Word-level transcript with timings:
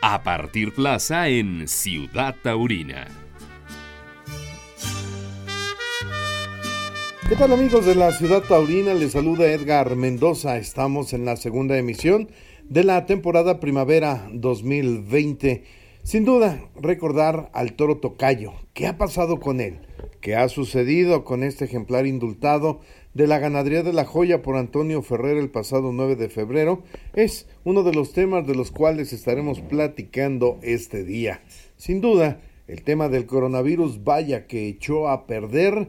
a 0.00 0.22
partir 0.22 0.72
plaza 0.72 1.28
en 1.28 1.66
Ciudad 1.66 2.36
Taurina. 2.42 3.08
¿Qué 7.28 7.36
tal 7.36 7.52
amigos 7.52 7.84
de 7.84 7.94
la 7.94 8.12
Ciudad 8.12 8.42
Taurina? 8.42 8.94
Les 8.94 9.12
saluda 9.12 9.52
Edgar 9.52 9.96
Mendoza. 9.96 10.56
Estamos 10.56 11.12
en 11.12 11.24
la 11.24 11.36
segunda 11.36 11.76
emisión 11.76 12.30
de 12.68 12.84
la 12.84 13.06
temporada 13.06 13.60
primavera 13.60 14.28
2020. 14.32 15.64
Sin 16.04 16.24
duda, 16.24 16.60
recordar 16.80 17.50
al 17.52 17.74
toro 17.74 17.98
Tocayo. 17.98 18.52
¿Qué 18.72 18.86
ha 18.86 18.96
pasado 18.96 19.40
con 19.40 19.60
él? 19.60 19.80
¿Qué 20.20 20.36
ha 20.36 20.48
sucedido 20.48 21.24
con 21.24 21.42
este 21.42 21.66
ejemplar 21.66 22.06
indultado 22.06 22.80
de 23.18 23.26
la 23.26 23.40
ganadería 23.40 23.82
de 23.82 23.92
la 23.92 24.04
joya 24.04 24.42
por 24.42 24.56
Antonio 24.56 25.02
Ferrer 25.02 25.38
el 25.38 25.50
pasado 25.50 25.90
9 25.92 26.14
de 26.14 26.28
febrero? 26.28 26.84
Es 27.14 27.48
uno 27.64 27.82
de 27.82 27.92
los 27.92 28.12
temas 28.12 28.46
de 28.46 28.54
los 28.54 28.70
cuales 28.70 29.12
estaremos 29.12 29.60
platicando 29.60 30.60
este 30.62 31.02
día. 31.02 31.42
Sin 31.76 32.00
duda, 32.00 32.40
el 32.68 32.84
tema 32.84 33.08
del 33.08 33.26
coronavirus 33.26 34.04
vaya 34.04 34.46
que 34.46 34.68
echó 34.68 35.08
a 35.08 35.26
perder 35.26 35.88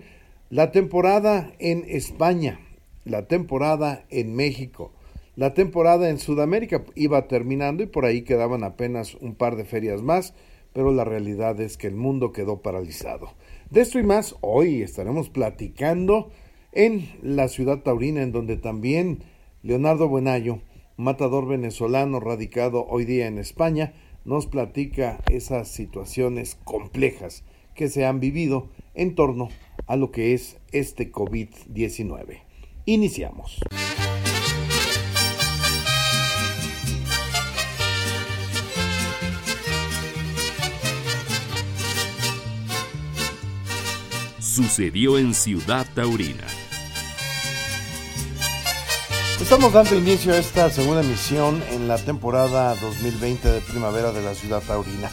la 0.50 0.72
temporada 0.72 1.54
en 1.60 1.86
España, 1.88 2.62
la 3.06 3.28
temporada 3.28 4.06
en 4.10 4.36
México, 4.36 4.92
la 5.36 5.54
temporada 5.54 6.10
en 6.10 6.18
Sudamérica 6.18 6.84
iba 6.96 7.28
terminando 7.28 7.84
y 7.84 7.86
por 7.86 8.06
ahí 8.06 8.24
quedaban 8.24 8.64
apenas 8.64 9.14
un 9.14 9.36
par 9.36 9.56
de 9.56 9.66
ferias 9.66 10.02
más, 10.02 10.34
pero 10.74 10.92
la 10.92 11.04
realidad 11.04 11.62
es 11.62 11.78
que 11.78 11.86
el 11.86 11.96
mundo 11.96 12.32
quedó 12.32 12.64
paralizado. 12.64 13.36
De 13.70 13.82
esto 13.82 14.00
y 14.00 14.04
más, 14.04 14.36
hoy 14.42 14.82
estaremos 14.82 15.30
platicando 15.30 16.32
en 16.72 17.10
la 17.22 17.48
ciudad 17.48 17.80
taurina, 17.80 18.22
en 18.22 18.32
donde 18.32 18.58
también 18.58 19.24
Leonardo 19.64 20.08
Buenayo, 20.08 20.60
matador 20.98 21.48
venezolano 21.48 22.20
radicado 22.20 22.86
hoy 22.88 23.06
día 23.06 23.28
en 23.28 23.38
España, 23.38 23.94
nos 24.26 24.48
platica 24.48 25.20
esas 25.30 25.70
situaciones 25.70 26.58
complejas 26.64 27.44
que 27.76 27.90
se 27.90 28.06
han 28.06 28.20
vivido 28.20 28.70
en 28.94 29.16
torno 29.16 29.50
a 29.88 29.96
lo 29.96 30.12
que 30.12 30.34
es 30.34 30.58
este 30.72 31.12
COVID-19. 31.12 32.42
Iniciamos. 32.86 33.60
Sucedió 44.50 45.20
en 45.20 45.36
Ciudad 45.36 45.86
Taurina. 45.94 46.44
Estamos 49.40 49.72
dando 49.72 49.96
inicio 49.96 50.34
a 50.34 50.38
esta 50.38 50.72
segunda 50.72 51.04
emisión 51.04 51.62
en 51.70 51.88
la 51.88 52.00
temporada 52.00 52.74
2020 52.82 53.48
de 53.48 53.62
primavera 53.62 54.12
de 54.12 54.24
la 54.24 54.34
Ciudad 54.34 54.64
Taurina. 54.66 55.12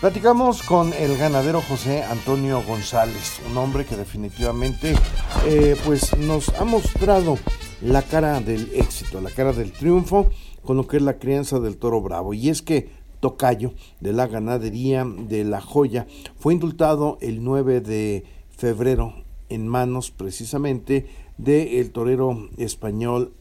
Platicamos 0.00 0.64
con 0.64 0.92
el 0.94 1.16
ganadero 1.16 1.60
José 1.62 2.02
Antonio 2.02 2.60
González, 2.66 3.40
un 3.48 3.56
hombre 3.56 3.84
que 3.84 3.96
definitivamente 3.96 4.96
eh, 5.46 5.76
pues 5.84 6.18
nos 6.18 6.48
ha 6.48 6.64
mostrado 6.64 7.38
la 7.82 8.02
cara 8.02 8.40
del 8.40 8.68
éxito, 8.74 9.20
la 9.20 9.30
cara 9.30 9.52
del 9.52 9.70
triunfo 9.70 10.28
con 10.64 10.76
lo 10.76 10.88
que 10.88 10.96
es 10.96 11.04
la 11.04 11.20
crianza 11.20 11.60
del 11.60 11.76
toro 11.76 12.00
bravo. 12.00 12.34
Y 12.34 12.48
es 12.48 12.62
que 12.62 12.90
Tocayo 13.20 13.74
de 14.00 14.12
la 14.12 14.26
ganadería 14.26 15.06
de 15.06 15.44
La 15.44 15.60
Joya 15.60 16.08
fue 16.34 16.54
indultado 16.54 17.18
el 17.20 17.44
9 17.44 17.80
de 17.80 18.41
febrero 18.62 19.12
en 19.48 19.66
manos 19.66 20.12
precisamente 20.12 21.08
del 21.36 21.90
torero 21.90 22.48
español 22.58 23.32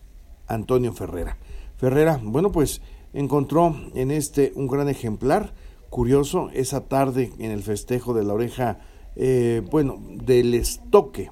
Antonio 0.48 0.94
Ferrera. 0.94 1.38
Ferrera, 1.78 2.20
bueno, 2.24 2.52
pues 2.52 2.82
encontró 3.14 3.76
en 3.94 4.10
este 4.10 4.52
un 4.56 4.66
gran 4.66 4.90
ejemplar 4.90 5.54
curioso 5.92 6.50
esa 6.56 6.88
tarde 6.88 7.32
en 7.38 7.52
el 7.52 7.62
festejo 7.62 8.16
de 8.16 8.24
la 8.24 8.34
oreja, 8.34 8.80
eh, 9.16 9.62
bueno, 9.70 10.02
del 10.10 10.56
estoque 10.56 11.30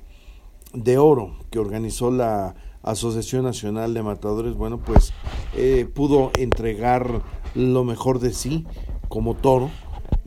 de 0.71 0.99
oro 0.99 1.39
que 1.49 1.57
organizó 1.57 2.11
la 2.11 2.53
Asociación 2.83 3.43
Nacional 3.43 3.95
de 3.95 4.03
Matadores, 4.03 4.53
bueno, 4.53 4.77
pues 4.77 5.13
eh, 5.57 5.89
pudo 5.91 6.29
entregar 6.37 7.23
lo 7.55 7.83
mejor 7.83 8.19
de 8.19 8.33
sí 8.33 8.67
como 9.07 9.33
toro. 9.33 9.71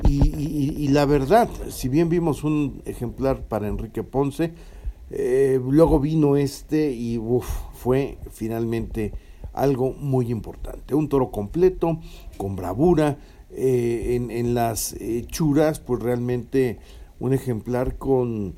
Y, 0.08 0.88
la 0.88 1.04
verdad, 1.06 1.48
si 1.68 1.88
bien 1.88 2.08
vimos 2.08 2.44
un 2.44 2.82
ejemplar 2.84 3.42
para 3.42 3.68
Enrique 3.68 4.02
Ponce, 4.02 4.52
eh, 5.10 5.60
luego 5.64 6.00
vino 6.00 6.36
este 6.36 6.92
y 6.92 7.20
fue 7.72 8.18
finalmente 8.30 9.12
algo 9.52 9.92
muy 9.92 10.30
importante. 10.30 10.94
Un 10.94 11.08
toro 11.08 11.30
completo, 11.30 12.00
con 12.36 12.56
bravura, 12.56 13.18
eh, 13.50 14.18
en, 14.30 14.54
las 14.54 14.94
hechuras, 14.94 15.78
pues 15.78 16.02
realmente 16.02 16.78
un 17.20 17.34
ejemplar 17.34 17.98
con 17.98 18.54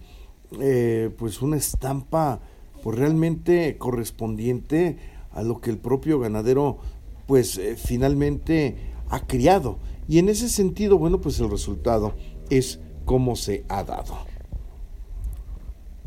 eh, 0.60 1.10
pues 1.18 1.42
una 1.42 1.56
estampa 1.56 2.40
pues 2.82 2.96
realmente 2.96 3.76
correspondiente 3.76 4.98
a 5.32 5.42
lo 5.42 5.60
que 5.60 5.70
el 5.70 5.78
propio 5.78 6.20
ganadero 6.20 6.78
pues 7.26 7.58
eh, 7.58 7.76
finalmente 7.76 8.76
ha 9.08 9.20
criado. 9.20 9.78
Y 10.08 10.18
en 10.18 10.28
ese 10.28 10.48
sentido, 10.48 10.98
bueno, 10.98 11.20
pues 11.20 11.40
el 11.40 11.50
resultado 11.50 12.14
es 12.50 12.80
como 13.04 13.36
se 13.36 13.64
ha 13.68 13.82
dado. 13.84 14.26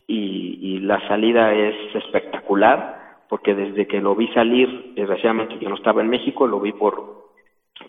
Y, 0.07 0.59
y 0.61 0.79
la 0.79 1.05
salida 1.07 1.53
es 1.53 1.75
espectacular, 1.95 3.25
porque 3.29 3.53
desde 3.53 3.87
que 3.87 3.99
lo 3.99 4.15
vi 4.15 4.27
salir, 4.29 4.93
desgraciadamente 4.95 5.57
yo 5.59 5.69
no 5.69 5.75
estaba 5.75 6.01
en 6.01 6.09
México, 6.09 6.47
lo 6.47 6.59
vi 6.59 6.71
por, 6.71 7.33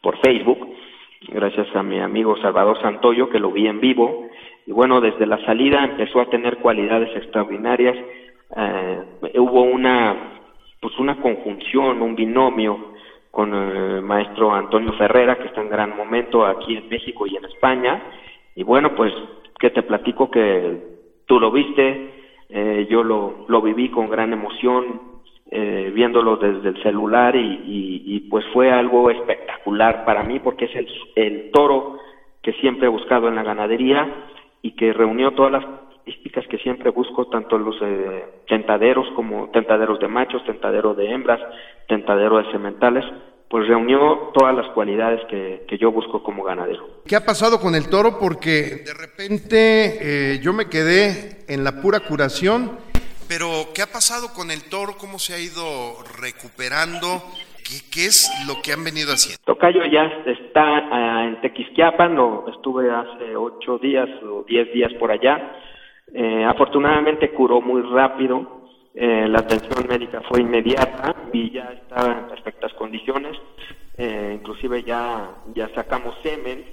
por 0.02 0.18
Facebook, 0.18 0.58
gracias 1.28 1.68
a 1.74 1.82
mi 1.82 2.00
amigo 2.00 2.36
Salvador 2.38 2.80
Santoyo, 2.80 3.28
que 3.28 3.38
lo 3.38 3.52
vi 3.52 3.66
en 3.66 3.80
vivo. 3.80 4.28
Y 4.66 4.72
bueno, 4.72 5.00
desde 5.00 5.26
la 5.26 5.44
salida 5.44 5.84
empezó 5.84 6.20
a 6.20 6.30
tener 6.30 6.58
cualidades 6.58 7.14
extraordinarias. 7.16 7.96
Eh, 8.56 9.38
hubo 9.38 9.62
una, 9.62 10.40
pues 10.80 10.98
una 10.98 11.20
conjunción, 11.20 12.02
un 12.02 12.14
binomio 12.14 12.94
con 13.30 13.54
el 13.54 14.02
maestro 14.02 14.52
Antonio 14.52 14.92
Ferrera, 14.94 15.38
que 15.38 15.48
está 15.48 15.60
en 15.60 15.68
gran 15.68 15.96
momento 15.96 16.46
aquí 16.46 16.76
en 16.76 16.88
México 16.88 17.26
y 17.26 17.36
en 17.36 17.44
España. 17.44 18.02
Y 18.54 18.62
bueno, 18.62 18.94
pues, 18.94 19.12
que 19.58 19.70
te 19.70 19.82
platico 19.82 20.30
que 20.30 20.98
tú 21.26 21.38
lo 21.38 21.50
viste, 21.50 22.12
eh, 22.48 22.86
yo 22.90 23.02
lo, 23.02 23.44
lo 23.48 23.60
viví 23.60 23.90
con 23.90 24.08
gran 24.08 24.32
emoción, 24.32 25.08
eh, 25.50 25.90
viéndolo 25.94 26.36
desde 26.36 26.68
el 26.68 26.82
celular 26.82 27.34
y, 27.34 28.26
pues 28.28 28.44
fue 28.52 28.70
algo 28.70 29.10
espectacular 29.10 30.04
para 30.04 30.22
mí 30.22 30.38
porque 30.40 30.66
es 30.66 30.76
el, 30.76 30.88
el 31.14 31.50
toro 31.50 31.96
que 32.42 32.52
siempre 32.54 32.86
he 32.86 32.90
buscado 32.90 33.28
en 33.28 33.36
la 33.36 33.42
ganadería 33.42 34.26
y 34.60 34.72
que 34.72 34.92
reunió 34.92 35.30
todas 35.30 35.52
las 35.52 35.64
características 36.08 36.46
que 36.48 36.58
siempre 36.58 36.90
busco, 36.90 37.28
tanto 37.28 37.58
los 37.58 37.76
eh, 37.82 38.24
tentaderos 38.48 39.06
como 39.14 39.50
tentaderos 39.50 39.98
de 40.00 40.08
machos, 40.08 40.44
tentadero 40.44 40.94
de 40.94 41.10
hembras, 41.10 41.40
tentadero 41.86 42.38
de 42.38 42.50
sementales, 42.50 43.04
pues 43.48 43.66
reunió 43.66 44.30
todas 44.34 44.54
las 44.54 44.68
cualidades 44.72 45.20
que, 45.30 45.64
que, 45.66 45.78
yo 45.78 45.90
busco 45.90 46.22
como 46.22 46.44
ganadero. 46.44 46.86
¿Qué 47.06 47.16
ha 47.16 47.24
pasado 47.24 47.60
con 47.60 47.74
el 47.74 47.88
toro? 47.88 48.18
Porque 48.18 48.82
de 48.84 48.94
repente 48.94 50.34
eh, 50.34 50.40
yo 50.42 50.52
me 50.52 50.68
quedé 50.68 51.44
en 51.48 51.64
la 51.64 51.80
pura 51.80 52.00
curación 52.00 52.88
pero, 53.28 53.68
¿qué 53.74 53.82
ha 53.82 53.92
pasado 53.92 54.32
con 54.32 54.50
el 54.50 54.70
toro? 54.70 54.96
¿Cómo 54.98 55.18
se 55.18 55.34
ha 55.34 55.38
ido 55.38 56.00
recuperando? 56.18 57.20
¿Qué, 57.92 58.06
es 58.06 58.24
lo 58.48 58.62
que 58.62 58.72
han 58.72 58.82
venido 58.82 59.12
haciendo? 59.12 59.36
Tocayo 59.44 59.84
ya 59.84 60.04
está 60.24 60.64
ah, 60.64 61.26
en 61.28 61.38
Tequisquiapan, 61.42 62.16
lo 62.16 62.48
estuve 62.48 62.90
hace 62.90 63.36
ocho 63.36 63.76
días 63.76 64.08
o 64.24 64.44
diez 64.48 64.72
días 64.72 64.90
por 64.94 65.10
allá. 65.10 65.36
Eh, 66.14 66.44
afortunadamente 66.44 67.30
curó 67.30 67.60
muy 67.60 67.82
rápido, 67.82 68.58
eh, 68.94 69.28
la 69.28 69.40
atención 69.40 69.86
médica 69.88 70.20
fue 70.22 70.40
inmediata 70.40 71.14
y 71.32 71.50
ya 71.52 71.72
está 71.72 72.18
en 72.18 72.26
perfectas 72.28 72.72
condiciones. 72.74 73.36
Eh, 73.96 74.32
inclusive 74.34 74.82
ya, 74.82 75.36
ya 75.54 75.68
sacamos 75.74 76.16
semen 76.22 76.64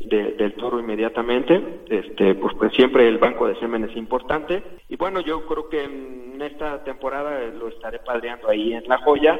del 0.00 0.54
toro 0.54 0.80
inmediatamente. 0.80 1.80
Este, 1.88 2.34
pues, 2.34 2.54
pues, 2.56 2.72
siempre 2.72 3.08
el 3.08 3.18
banco 3.18 3.46
de 3.46 3.56
semen 3.60 3.84
es 3.84 3.96
importante. 3.96 4.62
Y 4.88 4.96
bueno, 4.96 5.20
yo 5.20 5.46
creo 5.46 5.68
que 5.68 5.84
en 5.84 6.40
esta 6.40 6.82
temporada 6.84 7.46
lo 7.48 7.68
estaré 7.68 7.98
padreando 7.98 8.48
ahí 8.48 8.72
en 8.74 8.88
La 8.88 8.98
Joya. 8.98 9.38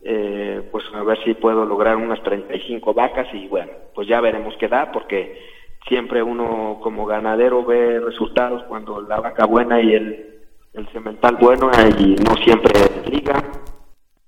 Eh, 0.00 0.62
pues 0.70 0.84
a 0.94 1.02
ver 1.02 1.22
si 1.24 1.34
puedo 1.34 1.64
lograr 1.64 1.96
unas 1.96 2.22
35 2.22 2.94
vacas 2.94 3.26
y 3.32 3.48
bueno, 3.48 3.72
pues 3.94 4.06
ya 4.06 4.20
veremos 4.20 4.54
qué 4.56 4.68
da 4.68 4.92
porque 4.92 5.57
siempre 5.86 6.22
uno 6.22 6.80
como 6.82 7.06
ganadero 7.06 7.64
ve 7.64 8.00
resultados 8.00 8.62
cuando 8.64 9.00
la 9.02 9.20
vaca 9.20 9.46
buena 9.46 9.80
y 9.80 9.94
el, 9.94 10.40
el 10.74 10.88
cemental 10.88 11.36
bueno 11.40 11.70
y 11.98 12.14
no 12.16 12.34
siempre 12.44 12.72
liga, 13.10 13.42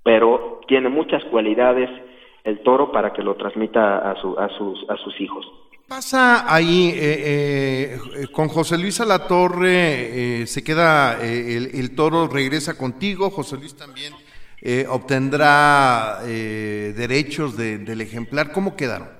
pero 0.02 0.60
tiene 0.66 0.88
muchas 0.88 1.24
cualidades 1.24 1.90
el 2.44 2.62
toro 2.62 2.92
para 2.92 3.12
que 3.12 3.22
lo 3.22 3.36
transmita 3.36 4.10
a, 4.10 4.14
su, 4.20 4.38
a, 4.38 4.48
sus, 4.56 4.88
a 4.88 4.96
sus 4.96 5.20
hijos 5.20 5.46
pasa 5.90 6.44
ahí 6.46 6.92
eh, 6.94 7.98
eh, 8.14 8.26
con 8.30 8.46
José 8.46 8.78
Luis 8.78 9.00
Alatorre? 9.00 10.42
Eh, 10.42 10.46
¿Se 10.46 10.62
queda 10.62 11.20
el, 11.20 11.96
toro, 11.96 12.28
regresa 12.28 12.78
contigo? 12.78 13.28
¿José 13.30 13.56
Luis 13.56 13.74
también 13.76 14.14
obtendrá 14.88 16.20
derechos 16.22 17.56
del 17.56 18.00
ejemplar? 18.00 18.52
¿Cómo 18.52 18.76
quedaron? 18.76 19.19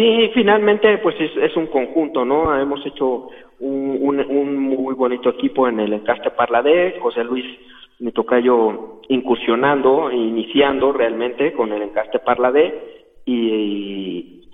Sí, 0.00 0.30
finalmente 0.32 0.96
pues 0.96 1.14
es, 1.20 1.54
un 1.58 1.66
conjunto, 1.66 2.24
¿no? 2.24 2.58
Hemos 2.58 2.84
hecho 2.86 3.28
un, 3.58 4.24
un, 4.30 4.58
muy 4.58 4.94
bonito 4.94 5.28
equipo 5.28 5.68
en 5.68 5.78
el 5.78 5.92
encaste 5.92 6.30
Parladé, 6.30 6.98
José 7.02 7.22
Luis 7.22 7.44
mi 7.98 8.10
tocayo 8.10 9.02
incursionando, 9.10 10.10
iniciando 10.10 10.90
realmente 10.90 11.52
con 11.52 11.70
el 11.74 11.82
encaste 11.82 12.18
Parladé 12.18 12.72
y, 13.26 14.48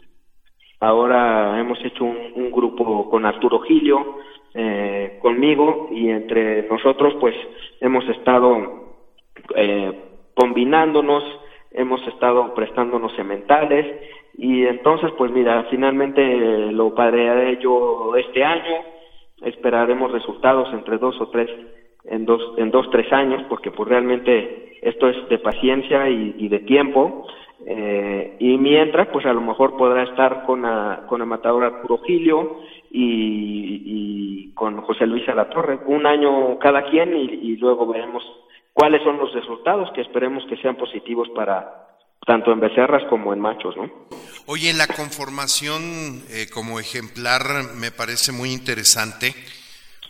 ahora 0.80 1.60
hemos 1.60 1.78
hecho 1.84 2.02
un, 2.02 2.50
grupo 2.50 3.08
con 3.08 3.24
Arturo 3.24 3.60
Gilio, 3.60 4.16
eh, 4.52 5.16
conmigo 5.20 5.86
y 5.92 6.08
entre 6.08 6.68
nosotros 6.68 7.14
pues 7.20 7.36
hemos 7.80 8.08
estado 8.08 8.96
eh, 9.54 9.92
combinándonos, 10.34 11.22
hemos 11.70 12.04
estado 12.08 12.52
prestándonos 12.52 13.14
sementales 13.14 13.86
y 14.38 14.66
entonces 14.66 15.10
pues 15.16 15.30
mira, 15.32 15.66
finalmente 15.70 16.70
lo 16.72 16.94
padrearé 16.94 17.58
yo 17.58 18.14
este 18.16 18.44
año, 18.44 18.82
esperaremos 19.42 20.12
resultados 20.12 20.68
entre 20.72 20.98
dos 20.98 21.18
o 21.20 21.28
tres 21.28 21.50
en 22.04 22.24
dos 22.24 22.54
en 22.58 22.70
dos 22.70 22.88
tres 22.90 23.12
años 23.12 23.42
porque 23.48 23.70
pues 23.70 23.88
realmente 23.88 24.78
esto 24.82 25.08
es 25.08 25.28
de 25.28 25.38
paciencia 25.38 26.08
y, 26.08 26.48
de 26.48 26.60
tiempo. 26.60 27.26
Eh, 27.66 28.36
y 28.38 28.58
mientras 28.58 29.08
pues 29.08 29.24
a 29.24 29.32
lo 29.32 29.40
mejor 29.40 29.76
podrá 29.76 30.02
estar 30.04 30.44
con 30.44 30.62
con 31.08 31.20
el 31.20 31.26
matador 31.26 31.64
Arturo 31.64 32.00
y, 32.90 34.52
con 34.54 34.80
José 34.82 35.06
Luis 35.06 35.24
Torre 35.52 35.80
un 35.86 36.06
año 36.06 36.58
cada 36.58 36.84
quien 36.84 37.16
y, 37.16 37.56
luego 37.56 37.86
veremos 37.86 38.22
cuáles 38.72 39.02
son 39.02 39.18
los 39.18 39.32
resultados 39.32 39.90
que 39.92 40.02
esperemos 40.02 40.44
que 40.46 40.56
sean 40.58 40.76
positivos 40.76 41.28
para 41.30 41.85
tanto 42.24 42.52
en 42.52 42.60
becerras 42.60 43.02
como 43.08 43.32
en 43.32 43.40
machos, 43.40 43.76
¿no? 43.76 43.90
Oye, 44.46 44.72
la 44.72 44.86
conformación 44.86 46.22
eh, 46.30 46.48
como 46.52 46.78
ejemplar 46.78 47.74
me 47.74 47.90
parece 47.90 48.30
muy 48.30 48.52
interesante 48.52 49.34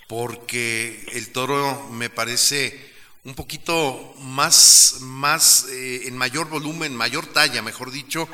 porque 0.08 1.04
el 1.12 1.32
toro 1.32 1.88
me 1.90 2.10
parece 2.10 2.94
un 3.24 3.34
poquito 3.34 4.14
más, 4.20 4.98
más 5.00 5.66
eh, 5.70 6.02
en 6.06 6.16
mayor 6.16 6.48
volumen, 6.48 6.94
mayor 6.94 7.26
talla, 7.26 7.60
mejor 7.60 7.90
dicho, 7.90 8.28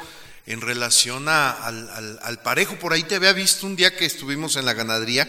en 0.46 0.60
relación 0.60 1.28
al, 1.28 2.40
parejo. 2.44 2.76
Por 2.76 2.92
ahí 2.92 3.02
te 3.04 3.14
había 3.14 3.32
visto 3.32 3.66
un 3.66 3.74
día 3.74 3.96
que 3.96 4.04
estuvimos 4.04 4.56
en 4.56 4.66
la 4.66 4.74
ganadería, 4.74 5.26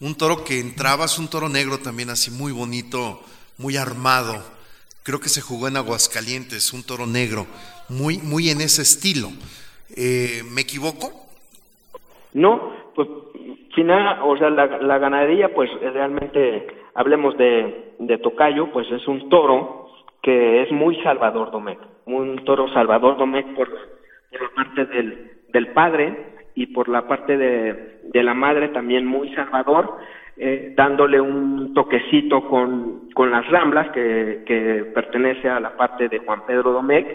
un 0.00 0.16
toro 0.16 0.44
que 0.44 0.60
entraba, 0.60 1.06
es 1.06 1.18
un 1.18 1.28
toro 1.28 1.48
negro 1.48 1.78
también 1.78 2.10
así 2.10 2.30
muy 2.30 2.52
bonito, 2.52 3.24
muy 3.56 3.76
armado. 3.78 4.59
Creo 5.02 5.20
que 5.20 5.28
se 5.28 5.40
jugó 5.40 5.68
en 5.68 5.76
Aguascalientes, 5.76 6.72
un 6.72 6.84
toro 6.84 7.06
negro, 7.06 7.46
muy, 7.88 8.18
muy 8.18 8.50
en 8.50 8.60
ese 8.60 8.82
estilo. 8.82 9.28
Eh, 9.96 10.42
¿Me 10.52 10.60
equivoco? 10.60 11.10
No, 12.34 12.72
pues 12.94 13.08
final, 13.74 14.18
o 14.22 14.36
sea, 14.36 14.50
la, 14.50 14.98
ganadería, 14.98 15.54
pues 15.54 15.70
realmente, 15.80 16.66
hablemos 16.94 17.36
de, 17.36 17.94
de 17.98 18.18
Tocayo, 18.18 18.70
pues 18.72 18.90
es 18.90 19.06
un 19.08 19.28
toro 19.28 19.88
que 20.22 20.62
es 20.62 20.70
muy 20.70 21.00
Salvador 21.02 21.50
Domecq, 21.50 21.80
un 22.06 22.44
toro 22.44 22.68
Salvador 22.72 23.16
Domecq 23.16 23.54
por, 23.54 23.68
por 23.68 24.42
la 24.42 24.50
parte 24.54 24.84
del, 24.86 25.32
del 25.48 25.68
padre 25.72 26.29
y 26.54 26.66
por 26.66 26.88
la 26.88 27.06
parte 27.06 27.36
de, 27.36 28.00
de 28.04 28.22
la 28.22 28.34
madre 28.34 28.68
también 28.68 29.06
muy 29.06 29.34
Salvador, 29.34 29.98
eh, 30.36 30.72
dándole 30.76 31.20
un 31.20 31.74
toquecito 31.74 32.48
con, 32.48 33.10
con 33.14 33.30
las 33.30 33.46
ramblas 33.48 33.90
que, 33.90 34.42
que 34.46 34.90
pertenece 34.94 35.48
a 35.48 35.60
la 35.60 35.76
parte 35.76 36.08
de 36.08 36.18
Juan 36.18 36.46
Pedro 36.46 36.72
Domecq. 36.72 37.06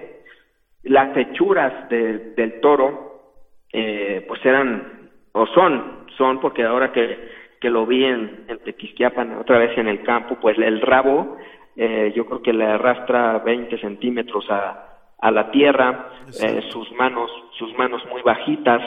Las 0.83 1.15
hechuras 1.17 1.89
del 1.89 2.59
toro, 2.61 3.33
eh, 3.73 4.23
pues 4.27 4.45
eran, 4.45 5.09
o 5.31 5.47
son 5.47 6.05
son, 6.17 6.39
porque 6.39 6.63
ahora 6.63 6.91
que, 6.91 7.29
que 7.59 7.69
lo 7.69 7.85
vi 7.85 8.03
en, 8.03 8.45
en 8.47 8.59
Tequisquiapan, 8.59 9.37
otra 9.37 9.57
vez 9.57 9.77
en 9.77 9.87
el 9.87 10.03
campo, 10.03 10.37
pues 10.41 10.57
el 10.57 10.81
rabo 10.81 11.37
eh, 11.75 12.13
yo 12.15 12.25
creo 12.25 12.41
que 12.41 12.53
le 12.53 12.65
arrastra 12.65 13.39
20 13.39 13.77
centímetros 13.79 14.49
a, 14.49 15.13
a 15.19 15.31
la 15.31 15.51
tierra, 15.51 16.09
eh, 16.41 16.61
sus 16.71 16.91
manos, 16.93 17.29
sus 17.57 17.73
manos 17.77 18.01
muy 18.09 18.21
bajitas, 18.21 18.81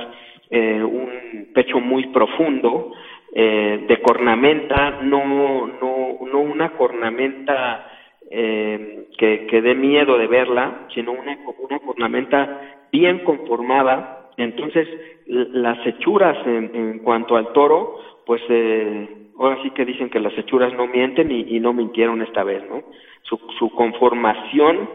eh, 0.51 0.83
un 0.83 1.53
pecho 1.53 1.81
muy 1.81 2.07
profundo, 2.07 2.93
eh, 3.33 3.85
de 3.87 4.01
cornamenta, 4.01 5.03
no, 5.03 5.67
no, 5.81 6.19
no 6.33 6.39
una 6.41 6.71
cornamenta 6.71 7.87
eh, 8.31 9.09
que, 9.19 9.47
que 9.47 9.63
dé 9.63 9.75
miedo 9.75 10.17
de 10.17 10.27
verla, 10.27 10.87
sino 10.95 11.13
una, 11.13 11.39
una 11.59 11.79
cornamenta 11.81 12.61
bien 12.91 13.21
conformada, 13.21 14.31
entonces 14.37 14.89
las 15.27 15.87
hechuras 15.87 16.39
en, 16.47 17.01
cuanto 17.01 17.37
al 17.37 17.53
toro, 17.53 17.99
pues 18.25 18.41
eh, 18.49 19.09
ahora 19.39 19.59
sí 19.63 19.71
que 19.71 19.85
dicen 19.85 20.09
que 20.09 20.21
las 20.21 20.37
hechuras 20.39 20.73
no 20.75 20.87
mienten 20.87 21.31
y, 21.31 21.61
no 21.61 21.73
mintieron 21.73 22.23
esta 22.23 22.45
vez, 22.45 22.63
¿no? 22.69 22.83
Su, 23.23 23.39
su 23.59 23.71
conformación 23.71 24.89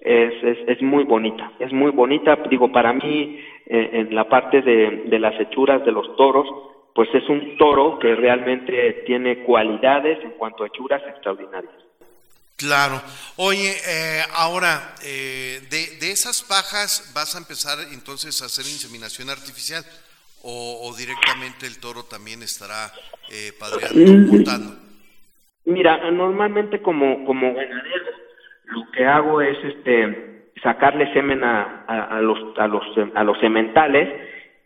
es, 0.00 0.34
es, 0.44 0.58
es, 0.68 0.82
muy 0.82 1.04
bonita, 1.04 1.50
es 1.58 1.72
muy 1.72 1.90
bonita, 1.90 2.38
digo, 2.48 2.70
para 2.70 2.92
mí 2.92 3.38
eh, 3.66 3.90
en 3.92 4.14
la 4.14 4.28
parte 4.28 4.62
de, 4.62 5.04
de 5.06 5.18
las 5.18 5.38
hechuras 5.40 5.84
de 5.84 5.92
los 5.92 6.16
toros, 6.16 6.46
pues 6.94 7.08
es 7.14 7.28
un 7.28 7.56
toro 7.56 7.98
que 7.98 8.14
realmente 8.14 9.04
tiene 9.06 9.44
cualidades 9.44 10.22
en 10.22 10.32
cuanto 10.32 10.64
a 10.64 10.66
hechuras 10.66 11.02
extraordinarias. 11.08 11.72
Claro. 12.56 13.02
Oye, 13.36 13.72
eh, 13.88 14.22
ahora, 14.34 14.94
eh, 15.04 15.60
de, 15.68 16.10
esas 16.12 16.42
pajas 16.42 17.10
vas 17.14 17.34
a 17.34 17.38
empezar 17.38 17.78
entonces 17.92 18.40
a 18.40 18.46
hacer 18.46 18.64
inseminación 18.66 19.30
artificial 19.30 19.84
o, 20.44 20.92
directamente 20.96 21.66
el 21.66 21.78
toro 21.80 22.04
también 22.04 22.42
estará 22.42 22.92
eh, 23.30 23.52
padreando, 23.58 24.32
mm. 24.32 24.92
Mira, 25.66 26.10
normalmente 26.10 26.82
como, 26.82 27.24
como 27.24 27.54
ganadero 27.54 28.10
lo 28.64 28.90
que 28.90 29.06
hago 29.06 29.40
es 29.40 29.56
este 29.64 30.31
sacarle 30.62 31.12
semen 31.12 31.42
a, 31.44 31.84
a, 31.86 32.20
los, 32.20 32.38
a, 32.56 32.68
los, 32.68 32.82
a 33.14 33.24
los 33.24 33.38
sementales 33.40 34.08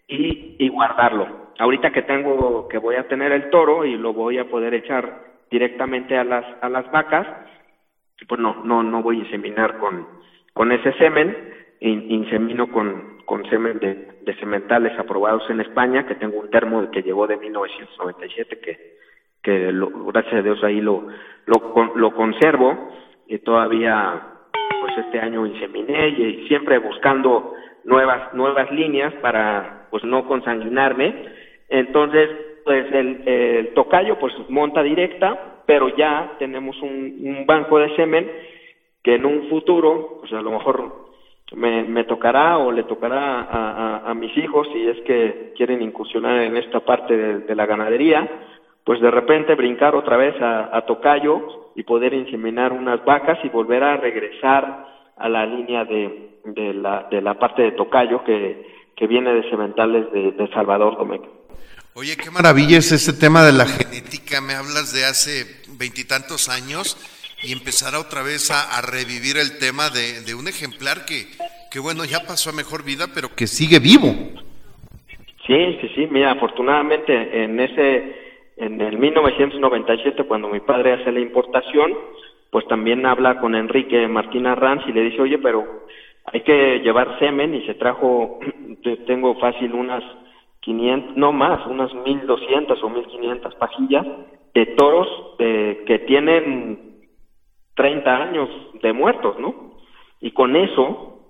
y, 0.07 0.57
y 0.59 0.69
guardarlo. 0.69 1.47
Ahorita 1.59 1.91
que 1.91 2.03
tengo, 2.03 2.69
que 2.69 2.79
voy 2.79 2.97
a 2.97 3.09
tener 3.09 3.33
el 3.33 3.49
toro 3.51 3.85
y 3.85 3.97
lo 3.97 4.13
voy 4.13 4.39
a 4.39 4.45
poder 4.45 4.75
echar 4.75 5.25
directamente 5.51 6.17
a 6.19 6.25
las, 6.25 6.45
a 6.61 6.69
las 6.69 6.91
vacas, 6.91 7.27
pues 8.29 8.41
no, 8.41 8.63
no, 8.65 8.83
no 8.83 9.03
voy 9.03 9.19
a 9.19 9.25
inseminar 9.25 9.79
con, 9.79 10.07
con 10.53 10.71
ese 10.73 10.93
semen, 10.95 11.35
insemino 11.81 12.71
con, 12.71 13.19
con 13.25 13.49
semen 13.49 13.79
de, 13.79 14.19
de 14.23 14.35
sementales 14.37 14.99
aprobados 14.99 15.49
en 15.49 15.61
España, 15.61 16.07
que 16.07 16.15
tengo 16.17 16.41
un 16.41 16.51
termo 16.51 16.91
que 16.91 17.03
llegó 17.03 17.27
de 17.27 17.37
1997, 17.37 18.61
que, 18.61 18.97
que 19.43 19.73
gracias 20.07 20.35
a 20.35 20.43
Dios 20.43 20.63
ahí 20.63 20.81
lo, 20.81 21.07
lo, 21.47 21.93
lo 21.95 22.11
conservo, 22.13 22.93
y 23.29 23.39
todavía 23.39 24.36
pues 24.81 24.99
este 24.99 25.21
año 25.21 25.47
inseminé 25.47 26.09
y, 26.09 26.47
siempre 26.49 26.79
buscando 26.79 27.53
nuevas, 27.85 28.33
nuevas 28.35 28.71
líneas 28.71 29.15
para 29.23 29.87
pues 29.91 30.05
no 30.05 30.27
consanguinarme, 30.27 31.15
entonces 31.69 32.31
pues 32.65 32.93
el, 32.93 33.29
el 33.29 33.75
tocayo 33.75 34.19
pues 34.19 34.35
monta 34.49 34.83
directa, 34.83 35.63
pero 35.67 35.89
ya 35.97 36.33
tenemos 36.39 36.81
un, 36.81 37.45
banco 37.47 37.79
de 37.79 37.95
semen 37.97 38.31
que 39.03 39.17
en 39.17 39.27
un 39.27 39.49
futuro, 39.49 40.19
pues 40.21 40.33
a 40.33 40.43
lo 40.43 40.53
mejor 40.53 41.07
me, 41.55 41.85
me 41.85 42.05
tocará 42.05 42.59
o 42.59 42.73
le 42.73 42.85
tocará 42.85 44.01
a, 44.05 44.15
mis 44.15 44.37
hijos 44.37 44.67
si 44.73 44.89
es 44.89 45.01
que 45.03 45.53
quieren 45.57 45.83
incursionar 45.83 46.41
en 46.43 46.57
esta 46.57 46.81
parte 46.81 47.17
de, 47.17 47.55
la 47.55 47.67
ganadería, 47.67 48.29
pues 48.85 49.01
de 49.01 49.11
repente 49.11 49.55
brincar 49.55 49.95
otra 49.95 50.17
vez 50.17 50.35
a, 50.41 50.81
Tocayo 50.87 51.56
y 51.77 51.83
poder 51.83 52.15
inseminar 52.15 52.73
unas 52.73 53.05
vacas 53.05 53.39
y 53.45 53.49
volver 53.49 53.85
a 53.85 53.99
regresar 53.99 54.87
a 55.17 55.29
la 55.29 55.47
línea 55.47 55.85
de, 55.85 56.41
de, 56.45 56.75
la, 56.75 57.07
de 57.11 57.21
la 57.21 57.39
parte 57.39 57.63
de 57.63 57.73
Tocayo 57.73 58.25
que, 58.25 58.67
que 58.97 59.07
viene 59.07 59.33
de 59.33 59.49
sementales 59.51 60.11
de, 60.11 60.33
de 60.33 60.49
Salvador 60.49 60.97
Domecq. 60.97 61.23
Oye, 61.95 62.17
qué 62.17 62.31
maravilla 62.31 62.79
es 62.79 62.93
ese 62.93 63.13
tema 63.13 63.43
de 63.43 63.53
la 63.53 63.67
genética. 63.67 64.41
Me 64.41 64.55
hablas 64.55 64.93
de 64.93 65.05
hace 65.05 65.45
veintitantos 65.79 66.49
años 66.49 66.97
y 67.43 67.53
empezar 67.53 67.95
otra 67.95 68.23
vez 68.23 68.51
a, 68.51 68.81
revivir 68.83 69.37
el 69.37 69.59
tema 69.59 69.91
de, 69.91 70.35
un 70.35 70.49
ejemplar 70.49 71.05
que, 71.05 71.27
que, 71.71 71.79
bueno, 71.79 72.05
ya 72.05 72.21
pasó 72.27 72.51
a 72.51 72.53
mejor 72.55 72.85
vida, 72.85 73.07
pero 73.15 73.35
que 73.35 73.47
sigue 73.47 73.79
vivo. 73.79 74.15
Sí, 75.47 75.79
sí, 75.81 75.89
sí. 75.95 76.09
Mira, 76.11 76.33
afortunadamente 76.33 77.45
en 77.45 77.61
ese, 77.61 78.26
en 78.57 78.81
el 78.81 78.99
1997, 78.99 80.25
cuando 80.25 80.49
mi 80.49 80.61
padre 80.61 80.95
hace 80.95 81.13
la 81.13 81.21
importación, 81.21 81.93
pues 82.51 82.67
también 82.69 83.05
habla 83.05 83.39
con 83.39 83.55
Enrique 83.55 84.09
Martín 84.09 84.47
Arranz 84.47 84.83
y 84.87 84.93
le 84.93 85.03
dice, 85.03 85.21
oye, 85.21 85.39
pero 85.39 85.65
hay 86.25 86.41
que 86.41 86.81
llevar 86.81 87.19
semen 87.19 87.55
y 87.55 87.67
se 87.67 87.75
trajo, 87.75 88.41
tengo 89.07 89.35
fácil 89.37 89.75
unas 89.75 90.03
500, 90.61 91.17
no 91.17 91.33
más, 91.33 91.67
unas 91.67 91.93
1200 91.95 92.83
o 92.83 92.89
1500 92.89 93.55
pajillas 93.57 94.07
de 94.55 94.67
toros 94.67 95.07
que 95.39 96.05
tienen 96.07 96.97
30 97.75 98.17
años 98.17 98.49
de 98.83 98.93
muertos, 98.93 99.39
¿no? 99.39 99.77
Y 100.21 100.31
con 100.31 100.57
eso 100.57 101.21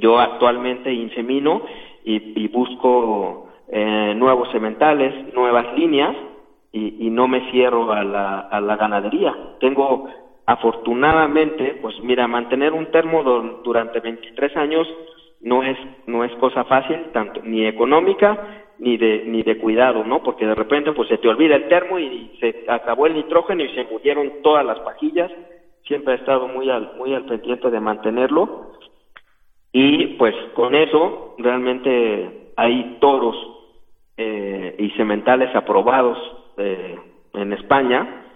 yo 0.00 0.18
actualmente 0.18 0.92
insemino 0.92 1.62
y, 2.04 2.48
busco 2.48 3.48
eh, 3.68 4.14
nuevos 4.16 4.50
sementales, 4.50 5.32
nuevas 5.34 5.76
líneas 5.76 6.16
y, 6.72 7.10
no 7.10 7.28
me 7.28 7.50
cierro 7.50 7.92
a 7.92 8.02
la, 8.02 8.40
a 8.40 8.60
la 8.60 8.76
ganadería. 8.76 9.36
Tengo 9.60 10.08
afortunadamente, 10.46 11.78
pues 11.82 11.94
mira, 12.02 12.26
mantener 12.26 12.72
un 12.72 12.90
termo 12.90 13.22
durante 13.62 14.00
23 14.00 14.56
años 14.56 14.88
no 15.42 15.62
es 15.62 15.76
no 16.06 16.24
es 16.24 16.32
cosa 16.36 16.64
fácil, 16.64 17.10
tanto 17.12 17.40
ni 17.42 17.66
económica 17.66 18.64
ni 18.78 18.96
de 18.96 19.24
ni 19.26 19.42
de 19.42 19.58
cuidado, 19.58 20.04
¿no? 20.04 20.22
Porque 20.22 20.46
de 20.46 20.54
repente 20.54 20.92
pues 20.92 21.08
se 21.08 21.18
te 21.18 21.28
olvida 21.28 21.56
el 21.56 21.68
termo 21.68 21.98
y 21.98 22.32
se 22.40 22.64
acabó 22.68 23.06
el 23.06 23.14
nitrógeno 23.14 23.62
y 23.62 23.74
se 23.74 23.84
murieron 23.84 24.42
todas 24.42 24.64
las 24.64 24.78
pajillas. 24.80 25.30
Siempre 25.86 26.14
he 26.14 26.16
estado 26.16 26.48
muy 26.48 26.70
al 26.70 26.96
muy 26.96 27.14
al 27.14 27.24
pendiente 27.26 27.70
de 27.70 27.80
mantenerlo 27.80 28.72
y 29.72 30.06
pues 30.18 30.34
con 30.54 30.74
eso 30.74 31.34
realmente 31.38 32.52
hay 32.56 32.98
toros 33.00 33.36
eh, 34.16 34.76
y 34.78 34.90
sementales 34.90 35.54
aprobados 35.54 36.18
eh, 36.56 36.98
en 37.34 37.52
España 37.52 38.26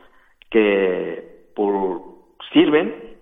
que 0.51 1.51
por, 1.55 2.03
sirven 2.53 3.19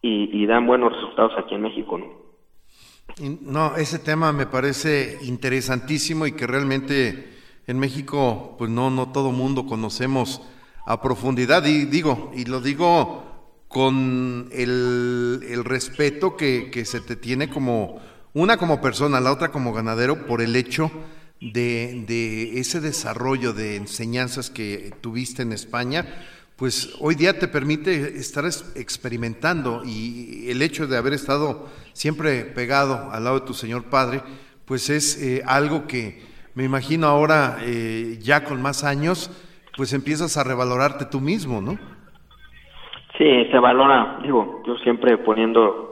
y, 0.00 0.46
dan 0.46 0.66
buenos 0.66 0.92
resultados 0.92 1.32
aquí 1.38 1.54
en 1.54 1.62
México, 1.62 1.98
¿no? 1.98 3.76
Ese 3.76 3.98
tema 3.98 4.32
me 4.32 4.46
parece 4.46 5.18
interesantísimo 5.22 6.26
y 6.26 6.32
que 6.32 6.46
realmente 6.46 7.32
en 7.66 7.78
México, 7.78 8.56
pues 8.58 8.70
no, 8.70 8.90
no 8.90 9.12
todo 9.12 9.30
mundo 9.30 9.66
conocemos 9.66 10.42
a 10.86 11.00
profundidad. 11.00 11.64
Y 11.66 11.84
digo, 11.84 12.32
y 12.34 12.46
lo 12.46 12.60
digo 12.60 13.24
con 13.68 14.48
el, 14.52 15.40
el 15.48 15.64
respeto 15.64 16.36
que, 16.36 16.70
que, 16.70 16.84
se 16.84 17.00
te 17.00 17.16
tiene 17.16 17.48
como, 17.48 18.00
una 18.34 18.56
como 18.56 18.80
persona, 18.80 19.20
la 19.20 19.32
otra 19.32 19.52
como 19.52 19.72
ganadero, 19.72 20.26
por 20.26 20.40
el 20.42 20.56
hecho 20.56 20.90
de, 21.42 22.04
de 22.06 22.60
ese 22.60 22.80
desarrollo 22.80 23.52
de 23.52 23.76
enseñanzas 23.76 24.48
que 24.48 24.92
tuviste 25.00 25.42
en 25.42 25.52
España, 25.52 26.06
pues 26.56 26.96
hoy 27.00 27.16
día 27.16 27.38
te 27.38 27.48
permite 27.48 28.16
estar 28.16 28.44
experimentando 28.76 29.82
y 29.84 30.48
el 30.48 30.62
hecho 30.62 30.86
de 30.86 30.96
haber 30.96 31.14
estado 31.14 31.68
siempre 31.92 32.44
pegado 32.44 33.10
al 33.10 33.24
lado 33.24 33.40
de 33.40 33.46
tu 33.46 33.54
Señor 33.54 33.84
Padre, 33.90 34.22
pues 34.64 34.88
es 34.88 35.20
eh, 35.20 35.42
algo 35.44 35.86
que 35.88 36.22
me 36.54 36.64
imagino 36.64 37.08
ahora, 37.08 37.58
eh, 37.62 38.18
ya 38.20 38.44
con 38.44 38.62
más 38.62 38.84
años, 38.84 39.30
pues 39.76 39.92
empiezas 39.92 40.36
a 40.36 40.44
revalorarte 40.44 41.06
tú 41.06 41.20
mismo, 41.20 41.60
¿no? 41.60 41.78
Sí, 43.18 43.46
se 43.50 43.58
valora, 43.58 44.20
digo, 44.22 44.62
yo 44.66 44.76
siempre 44.78 45.18
poniendo 45.18 45.91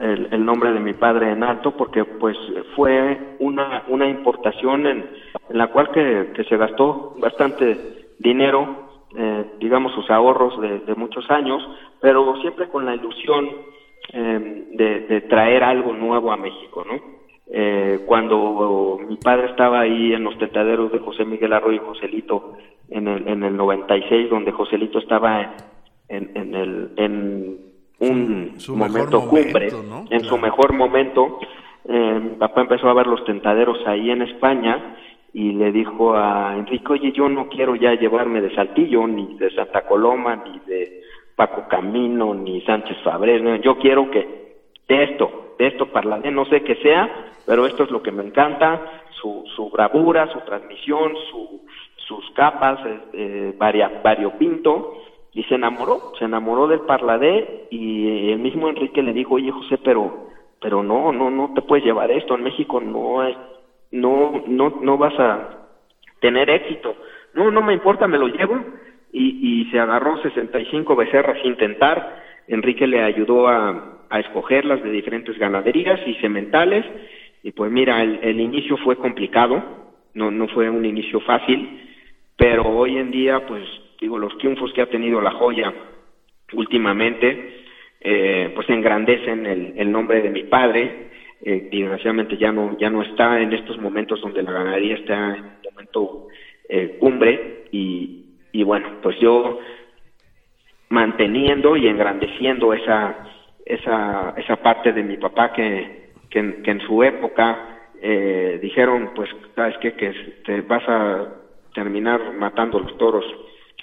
el, 0.00 0.44
nombre 0.44 0.72
de 0.72 0.80
mi 0.80 0.92
padre 0.92 1.32
en 1.32 1.42
alto, 1.42 1.76
porque 1.76 2.04
pues 2.04 2.36
fue 2.74 3.36
una, 3.38 3.84
una 3.88 4.08
importación 4.08 4.86
en, 4.86 5.10
la 5.50 5.68
cual 5.68 5.90
que, 5.90 6.32
que 6.34 6.44
se 6.44 6.56
gastó 6.56 7.14
bastante 7.18 8.08
dinero 8.18 8.86
eh, 9.18 9.44
digamos, 9.60 9.94
sus 9.94 10.10
ahorros 10.10 10.60
de, 10.60 10.94
muchos 10.94 11.30
años, 11.30 11.66
pero 12.00 12.36
siempre 12.42 12.68
con 12.68 12.84
la 12.84 12.94
ilusión 12.94 13.48
eh, 14.12 14.66
de, 14.72 15.20
traer 15.22 15.64
algo 15.64 15.94
nuevo 15.94 16.32
a 16.32 16.36
México, 16.36 16.84
¿no? 16.86 17.00
Eh, 17.50 18.00
cuando 18.04 18.98
mi 19.08 19.16
padre 19.16 19.46
estaba 19.46 19.80
ahí 19.80 20.12
en 20.12 20.24
los 20.24 20.36
tentaderos 20.36 20.92
de 20.92 20.98
José 20.98 21.24
Miguel 21.24 21.54
Arroyo 21.54 21.76
y 21.76 21.86
Joselito 21.86 22.58
en 22.90 23.08
el, 23.08 23.26
en 23.26 23.42
el 23.42 23.56
96, 23.56 24.28
donde 24.28 24.52
Joselito 24.52 24.98
estaba 24.98 25.54
en, 26.08 26.30
en, 26.34 26.54
el, 26.54 26.90
en 26.96 27.58
un 27.98 28.56
momento 28.68 29.28
cumbre, 29.28 29.68
en 30.10 30.24
su 30.24 30.38
mejor 30.38 30.72
momento, 30.72 31.38
mi 31.88 32.36
papá 32.38 32.62
empezó 32.62 32.88
a 32.88 32.94
ver 32.94 33.06
los 33.06 33.24
tentaderos 33.24 33.78
ahí 33.86 34.10
en 34.10 34.22
España 34.22 34.96
y 35.32 35.52
le 35.52 35.70
dijo 35.72 36.14
a 36.14 36.56
Enrique, 36.56 36.92
oye, 36.92 37.12
yo 37.12 37.28
no 37.28 37.48
quiero 37.48 37.76
ya 37.76 37.94
llevarme 37.94 38.40
de 38.40 38.54
Saltillo, 38.54 39.06
ni 39.06 39.34
de 39.36 39.50
Santa 39.50 39.86
Coloma, 39.86 40.36
ni 40.36 40.58
de 40.60 41.02
Paco 41.34 41.68
Camino, 41.68 42.34
ni 42.34 42.62
Sánchez 42.62 42.96
Fabrés, 43.04 43.42
yo 43.62 43.76
quiero 43.78 44.10
que 44.10 44.46
de 44.88 45.02
esto, 45.04 45.54
de 45.58 45.66
esto 45.66 45.86
parlaré, 45.86 46.30
no 46.30 46.46
sé 46.46 46.62
qué 46.62 46.76
sea, 46.76 47.32
pero 47.46 47.66
esto 47.66 47.84
es 47.84 47.90
lo 47.90 48.02
que 48.02 48.12
me 48.12 48.24
encanta, 48.24 49.02
su, 49.20 49.44
su 49.54 49.68
bravura, 49.70 50.32
su 50.32 50.40
transmisión, 50.40 51.12
su, 51.30 51.62
sus 51.96 52.30
capas, 52.30 52.78
eh, 53.12 53.54
variopinto, 53.58 54.94
y 55.36 55.44
se 55.44 55.54
enamoró, 55.54 56.12
se 56.18 56.24
enamoró 56.24 56.66
del 56.66 56.80
parladé 56.80 57.66
y 57.70 58.32
el 58.32 58.38
mismo 58.38 58.68
Enrique 58.68 59.02
le 59.02 59.12
dijo, 59.12 59.34
oye 59.34 59.52
José, 59.52 59.78
pero, 59.84 60.30
pero 60.60 60.82
no, 60.82 61.12
no, 61.12 61.30
no 61.30 61.52
te 61.54 61.60
puedes 61.60 61.84
llevar 61.84 62.10
esto, 62.10 62.34
en 62.34 62.42
México 62.42 62.80
no 62.80 63.22
es 63.22 63.36
no, 63.92 64.42
no, 64.46 64.78
no 64.80 64.98
vas 64.98 65.14
a 65.18 65.68
tener 66.20 66.48
éxito. 66.50 66.96
No, 67.34 67.50
no 67.50 67.62
me 67.62 67.74
importa, 67.74 68.06
me 68.06 68.18
lo 68.18 68.28
llevo. 68.28 68.58
Y, 69.12 69.62
y 69.62 69.70
se 69.70 69.78
agarró 69.78 70.20
65 70.22 70.96
becerras 70.96 71.38
sin 71.42 71.52
intentar. 71.52 72.24
Enrique 72.48 72.86
le 72.86 73.02
ayudó 73.02 73.48
a, 73.48 74.00
a 74.08 74.20
escogerlas 74.20 74.82
de 74.82 74.90
diferentes 74.90 75.38
ganaderías 75.38 76.00
y 76.06 76.14
sementales. 76.14 76.84
Y 77.42 77.52
pues 77.52 77.70
mira, 77.70 78.02
el, 78.02 78.20
el 78.22 78.40
inicio 78.40 78.76
fue 78.78 78.96
complicado, 78.96 79.62
no, 80.14 80.30
no 80.30 80.48
fue 80.48 80.68
un 80.68 80.84
inicio 80.84 81.20
fácil, 81.20 81.80
pero 82.36 82.64
hoy 82.64 82.96
en 82.96 83.10
día, 83.10 83.46
pues 83.46 83.62
digo, 84.00 84.18
los 84.18 84.36
triunfos 84.38 84.72
que 84.72 84.82
ha 84.82 84.90
tenido 84.90 85.20
la 85.20 85.32
joya 85.32 85.72
últimamente, 86.52 87.64
eh, 88.00 88.52
pues 88.54 88.68
engrandecen 88.68 89.46
el, 89.46 89.74
el 89.76 89.90
nombre 89.90 90.22
de 90.22 90.30
mi 90.30 90.44
padre 90.44 91.06
eh, 91.42 91.68
desgraciadamente 91.70 92.38
ya 92.38 92.50
no 92.50 92.76
ya 92.78 92.88
no 92.88 93.02
está 93.02 93.40
en 93.40 93.52
estos 93.52 93.78
momentos 93.78 94.20
donde 94.22 94.42
la 94.42 94.52
ganadería 94.52 94.96
está 94.96 95.36
en 95.36 95.44
un 95.44 95.52
momento 95.70 96.28
eh, 96.68 96.96
cumbre 96.98 97.64
y, 97.70 98.24
y 98.52 98.62
bueno 98.62 98.88
pues 99.02 99.18
yo 99.20 99.58
manteniendo 100.88 101.76
y 101.76 101.88
engrandeciendo 101.88 102.72
esa 102.72 103.28
esa 103.66 104.34
esa 104.38 104.56
parte 104.56 104.92
de 104.92 105.02
mi 105.02 105.18
papá 105.18 105.52
que 105.52 106.06
que, 106.30 106.38
en, 106.38 106.80
su 106.80 107.02
época 107.02 107.90
eh, 108.00 108.58
dijeron 108.62 109.12
pues 109.14 109.28
sabes 109.54 109.76
qué 109.78 109.92
que 109.92 110.12
te 110.44 110.62
vas 110.62 110.88
a 110.88 111.34
terminar 111.74 112.32
matando 112.32 112.80
los 112.80 112.96
toros 112.96 113.24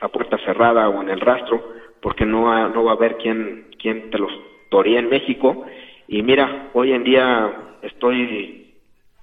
a 0.03 0.09
puerta 0.09 0.37
cerrada 0.45 0.89
o 0.89 1.01
en 1.01 1.09
el 1.09 1.19
rastro 1.19 1.63
porque 2.01 2.25
no 2.25 2.69
no 2.69 2.83
va 2.83 2.91
a 2.91 2.95
haber 2.95 3.17
quien 3.17 3.69
quien 3.81 4.09
te 4.11 4.17
los 4.17 4.31
toría 4.69 4.99
en 4.99 5.09
México 5.09 5.65
y 6.07 6.21
mira, 6.21 6.69
hoy 6.73 6.93
en 6.93 7.03
día 7.03 7.77
estoy 7.81 8.75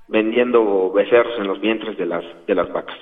vendiendo 0.08 0.90
becerros 0.92 1.38
en 1.38 1.46
los 1.46 1.60
vientres 1.60 1.96
de 1.96 2.06
las, 2.06 2.24
de 2.46 2.54
las 2.54 2.72
vacas. 2.72 2.96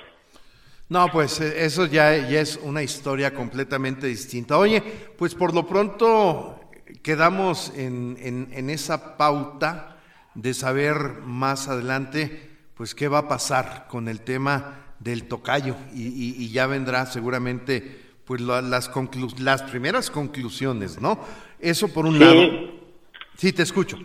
No, 0.89 1.09
pues 1.09 1.41
eh, 1.41 1.65
eso 1.65 1.87
ya, 1.87 2.17
ya 2.29 2.41
es 2.41 2.61
una 2.63 2.83
historia 2.83 3.35
completamente 3.35 4.07
distinta. 4.07 4.59
Oye, 4.59 4.83
pues 5.17 5.35
por 5.35 5.55
lo 5.55 5.67
pronto 5.67 6.61
quedamos 7.03 7.73
en, 7.79 8.17
en, 8.53 8.71
esa 8.71 9.17
pauta 9.17 9.99
de 10.35 10.55
saber 10.55 10.97
más 11.25 11.69
adelante, 11.69 12.51
pues 12.75 12.95
qué 12.95 13.09
va 13.09 13.19
a 13.19 13.29
pasar 13.29 13.87
con 13.89 14.09
el 14.09 14.23
tema 14.23 14.88
del 15.00 15.28
tocayo 15.28 15.76
y, 15.95 16.35
y, 16.45 16.52
ya 16.52 16.67
vendrá 16.67 17.07
seguramente 17.07 17.83
pues 18.26 18.40
las, 18.40 18.90
las 19.40 19.62
primeras 19.62 20.11
conclusiones, 20.11 21.00
¿no? 21.00 21.19
Eso 21.61 21.93
por 21.93 22.05
un 22.05 22.19
lado. 22.19 22.43
Sí, 23.37 23.52
te 23.52 23.62
escucho. 23.62 23.97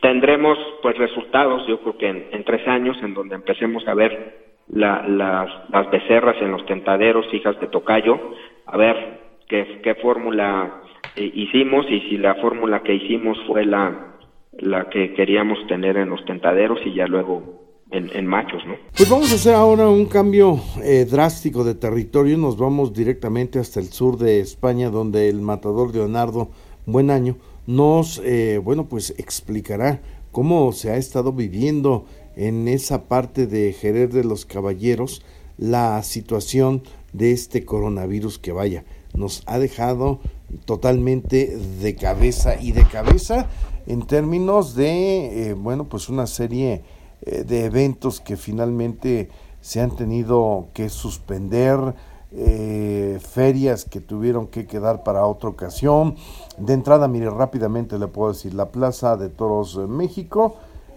Tendremos 0.00 0.56
pues 0.82 0.96
resultados, 0.96 1.66
yo 1.66 1.80
creo 1.80 1.98
que 1.98 2.08
en, 2.08 2.44
tres 2.44 2.66
años, 2.68 2.96
en 3.02 3.14
donde 3.14 3.34
empecemos 3.34 3.86
a 3.88 3.94
ver 3.94 4.54
las, 4.68 5.08
las 5.08 5.90
becerras 5.90 6.36
en 6.40 6.52
los 6.52 6.64
tentaderos, 6.66 7.26
hijas 7.32 7.58
de 7.60 7.66
tocayo, 7.66 8.18
a 8.66 8.76
ver 8.76 9.20
qué, 9.48 9.80
qué 9.82 9.94
fórmula 9.96 10.82
eh, 11.16 11.30
hicimos 11.34 11.86
y 11.88 12.00
si 12.02 12.16
la 12.16 12.36
fórmula 12.36 12.82
que 12.82 12.94
hicimos 12.94 13.38
fue 13.46 13.64
la, 13.64 14.16
la 14.58 14.88
que 14.88 15.14
queríamos 15.14 15.66
tener 15.66 15.96
en 15.96 16.10
los 16.10 16.24
tentaderos 16.24 16.78
y 16.84 16.94
ya 16.94 17.06
luego 17.06 17.63
en, 17.94 18.26
machos, 18.26 18.62
¿no? 18.66 18.74
Pues 18.96 19.08
vamos 19.08 19.32
a 19.32 19.36
hacer 19.36 19.54
ahora 19.54 19.88
un 19.88 20.06
cambio 20.06 20.60
eh, 20.82 21.06
drástico 21.08 21.64
de 21.64 21.74
territorio, 21.74 22.36
nos 22.36 22.56
vamos 22.56 22.92
directamente 22.92 23.58
hasta 23.58 23.80
el 23.80 23.92
sur 23.92 24.18
de 24.18 24.40
España, 24.40 24.90
donde 24.90 25.28
el 25.28 25.40
matador 25.40 25.94
Leonardo 25.94 26.50
Buen 26.86 27.10
Año 27.10 27.36
nos, 27.66 28.20
eh, 28.24 28.60
bueno, 28.62 28.86
pues 28.88 29.14
explicará 29.16 30.02
cómo 30.32 30.72
se 30.72 30.90
ha 30.90 30.96
estado 30.96 31.32
viviendo 31.32 32.06
en 32.36 32.68
esa 32.68 33.04
parte 33.04 33.46
de 33.46 33.72
Jerez 33.72 34.12
de 34.12 34.24
los 34.24 34.44
Caballeros 34.44 35.22
la 35.56 36.02
situación 36.02 36.82
de 37.12 37.30
este 37.30 37.64
coronavirus 37.64 38.38
que 38.38 38.52
vaya, 38.52 38.84
nos 39.14 39.44
ha 39.46 39.58
dejado 39.58 40.20
totalmente 40.64 41.56
de 41.56 41.94
cabeza 41.94 42.60
y 42.60 42.72
de 42.72 42.84
cabeza 42.84 43.48
en 43.86 44.02
términos 44.02 44.74
de, 44.74 45.48
eh, 45.48 45.52
bueno, 45.52 45.84
pues 45.84 46.08
una 46.08 46.26
serie 46.26 46.82
eh, 47.26 47.42
de 47.42 47.64
eventos 47.64 48.20
que 48.20 48.36
finalmente 48.36 49.30
se 49.62 49.80
han 49.80 49.96
tenido 49.96 50.68
que 50.74 50.90
suspender, 50.90 51.94
eh, 52.32 53.18
ferias 53.26 53.86
que 53.86 54.00
tuvieron 54.00 54.46
que 54.46 54.66
quedar 54.66 55.04
para 55.04 55.24
otra 55.24 55.48
ocasión. 55.48 56.16
De 56.58 56.74
entrada, 56.74 57.08
mire, 57.08 57.30
rápidamente 57.30 57.98
le 57.98 58.08
puedo 58.08 58.32
decir, 58.32 58.52
la 58.52 58.70
Plaza 58.70 59.16
de 59.16 59.30
Toros 59.30 59.78
México 59.88 60.56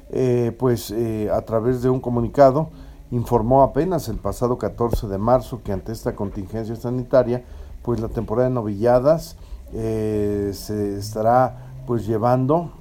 eh, 0.09 0.53
pues 0.57 0.93
a 1.31 1.41
través 1.41 1.81
de 1.81 1.89
un 1.89 1.99
comunicado 1.99 2.69
informó 3.11 3.61
apenas 3.61 4.07
el 4.07 4.17
pasado 4.17 4.57
14 4.57 5.07
de 5.07 5.17
marzo 5.17 5.61
que 5.63 5.71
ante 5.71 5.93
esta 5.93 6.15
contingencia 6.15 6.75
sanitaria, 6.75 7.45
pues 7.83 8.01
la 8.01 8.09
temporada 8.09 8.49
de 8.49 8.55
novilladas 8.55 9.37
se 9.71 10.97
estará 10.97 11.73
pues 11.85 12.05
llevando 12.05 12.71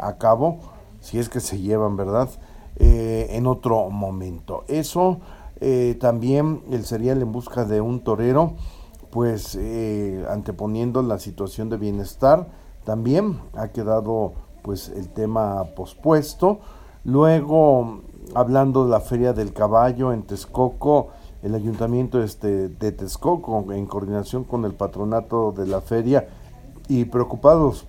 a 0.00 0.16
cabo, 0.18 0.58
si 1.00 1.18
es 1.18 1.30
que 1.30 1.40
se 1.40 1.58
llevan, 1.58 1.96
¿verdad? 1.96 2.28
En 2.76 3.46
otro 3.46 3.90
momento. 3.90 4.64
Eso 4.68 5.20
también 6.00 6.62
el 6.70 6.84
serial 6.84 7.22
en 7.22 7.32
busca 7.32 7.64
de 7.64 7.80
un 7.80 8.00
torero 8.00 8.54
pues 9.14 9.56
eh, 9.60 10.26
anteponiendo 10.28 11.00
la 11.00 11.20
situación 11.20 11.70
de 11.70 11.76
bienestar, 11.76 12.48
también 12.84 13.38
ha 13.54 13.68
quedado 13.68 14.32
pues 14.60 14.88
el 14.88 15.08
tema 15.08 15.62
pospuesto. 15.76 16.58
Luego, 17.04 18.00
hablando 18.34 18.84
de 18.84 18.90
la 18.90 18.98
Feria 18.98 19.32
del 19.32 19.52
Caballo 19.52 20.12
en 20.12 20.24
Texcoco, 20.24 21.10
el 21.44 21.54
ayuntamiento 21.54 22.20
este, 22.24 22.68
de 22.68 22.90
Texcoco, 22.90 23.72
en 23.72 23.86
coordinación 23.86 24.42
con 24.42 24.64
el 24.64 24.74
patronato 24.74 25.52
de 25.52 25.68
la 25.68 25.80
feria 25.80 26.26
y 26.88 27.04
preocupados 27.04 27.86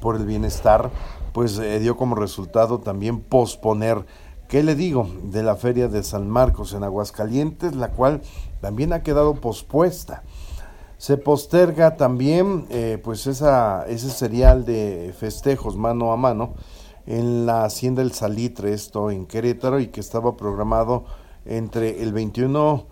por 0.00 0.14
el 0.14 0.24
bienestar, 0.24 0.88
pues 1.34 1.58
eh, 1.58 1.80
dio 1.80 1.96
como 1.96 2.14
resultado 2.14 2.78
también 2.78 3.18
posponer, 3.18 4.06
¿qué 4.48 4.62
le 4.62 4.76
digo?, 4.76 5.10
de 5.24 5.42
la 5.42 5.56
feria 5.56 5.88
de 5.88 6.04
San 6.04 6.30
Marcos 6.30 6.74
en 6.74 6.84
Aguascalientes, 6.84 7.74
la 7.74 7.90
cual 7.90 8.22
también 8.60 8.92
ha 8.92 9.02
quedado 9.02 9.34
pospuesta. 9.34 10.22
Se 10.96 11.16
posterga 11.16 11.96
también 11.96 12.66
eh, 12.70 13.00
pues 13.02 13.26
esa, 13.26 13.84
ese 13.88 14.10
serial 14.10 14.64
de 14.64 15.12
festejos 15.18 15.76
mano 15.76 16.12
a 16.12 16.16
mano 16.16 16.54
en 17.04 17.46
la 17.46 17.64
Hacienda 17.64 18.02
del 18.02 18.12
Salitre, 18.12 18.72
esto 18.72 19.10
en 19.10 19.26
Querétaro, 19.26 19.80
y 19.80 19.88
que 19.88 19.98
estaba 19.98 20.36
programado 20.36 21.04
entre 21.46 22.00
el 22.00 22.12
21 22.12 22.86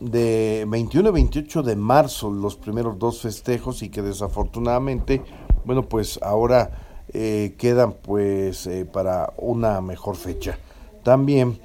de 0.00 0.66
21 0.68 1.08
y 1.08 1.12
28 1.12 1.62
de 1.62 1.76
marzo, 1.76 2.32
los 2.32 2.56
primeros 2.56 2.98
dos 2.98 3.20
festejos, 3.20 3.84
y 3.84 3.90
que 3.90 4.02
desafortunadamente, 4.02 5.22
bueno, 5.64 5.88
pues 5.88 6.18
ahora 6.20 6.85
eh, 7.12 7.54
quedan 7.58 7.94
pues 7.94 8.66
eh, 8.66 8.84
para 8.84 9.32
una 9.36 9.80
mejor 9.80 10.16
fecha. 10.16 10.58
También, 11.02 11.60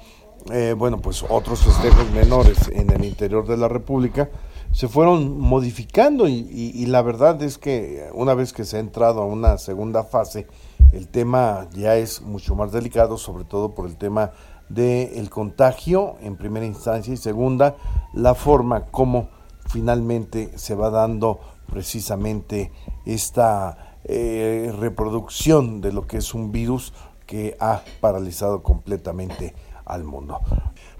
bueno, 0.76 1.00
pues 1.00 1.24
otros 1.28 1.60
festejos 1.64 2.10
menores 2.12 2.68
en 2.72 2.90
el 2.90 3.04
interior 3.04 3.46
de 3.46 3.56
la 3.56 3.68
República, 3.68 4.28
se 4.72 4.88
fueron 4.88 5.38
modificando 5.38 6.26
y, 6.26 6.86
la 6.86 7.02
verdad 7.02 7.40
es 7.42 7.58
que 7.58 8.08
una 8.14 8.34
vez 8.34 8.52
que 8.52 8.64
se 8.64 8.78
ha 8.78 8.80
entrado 8.80 9.20
a 9.20 9.26
una 9.26 9.58
segunda 9.58 10.02
fase, 10.02 10.46
el 10.92 11.08
tema 11.08 11.68
ya 11.72 11.96
es 11.96 12.22
mucho 12.22 12.54
más 12.54 12.72
delicado, 12.72 13.18
sobre 13.18 13.44
todo 13.44 13.74
por 13.74 13.86
el 13.86 13.96
tema 13.96 14.32
del 14.70 15.28
contagio 15.28 16.16
en 16.22 16.36
primera 16.36 16.64
instancia 16.64 17.12
y 17.12 17.18
segunda, 17.18 17.76
la 18.14 18.34
forma 18.34 18.86
como 18.86 19.28
finalmente 19.68 20.56
se 20.56 20.74
va 20.74 20.88
dando 20.88 21.40
precisamente 21.66 22.72
esta 23.04 23.91
eh, 24.14 24.72
reproducción 24.78 25.80
de 25.80 25.90
lo 25.90 26.06
que 26.06 26.18
es 26.18 26.34
un 26.34 26.52
virus 26.52 26.92
que 27.26 27.56
ha 27.60 27.80
paralizado 28.00 28.62
completamente 28.62 29.54
al 29.86 30.04
mundo. 30.04 30.40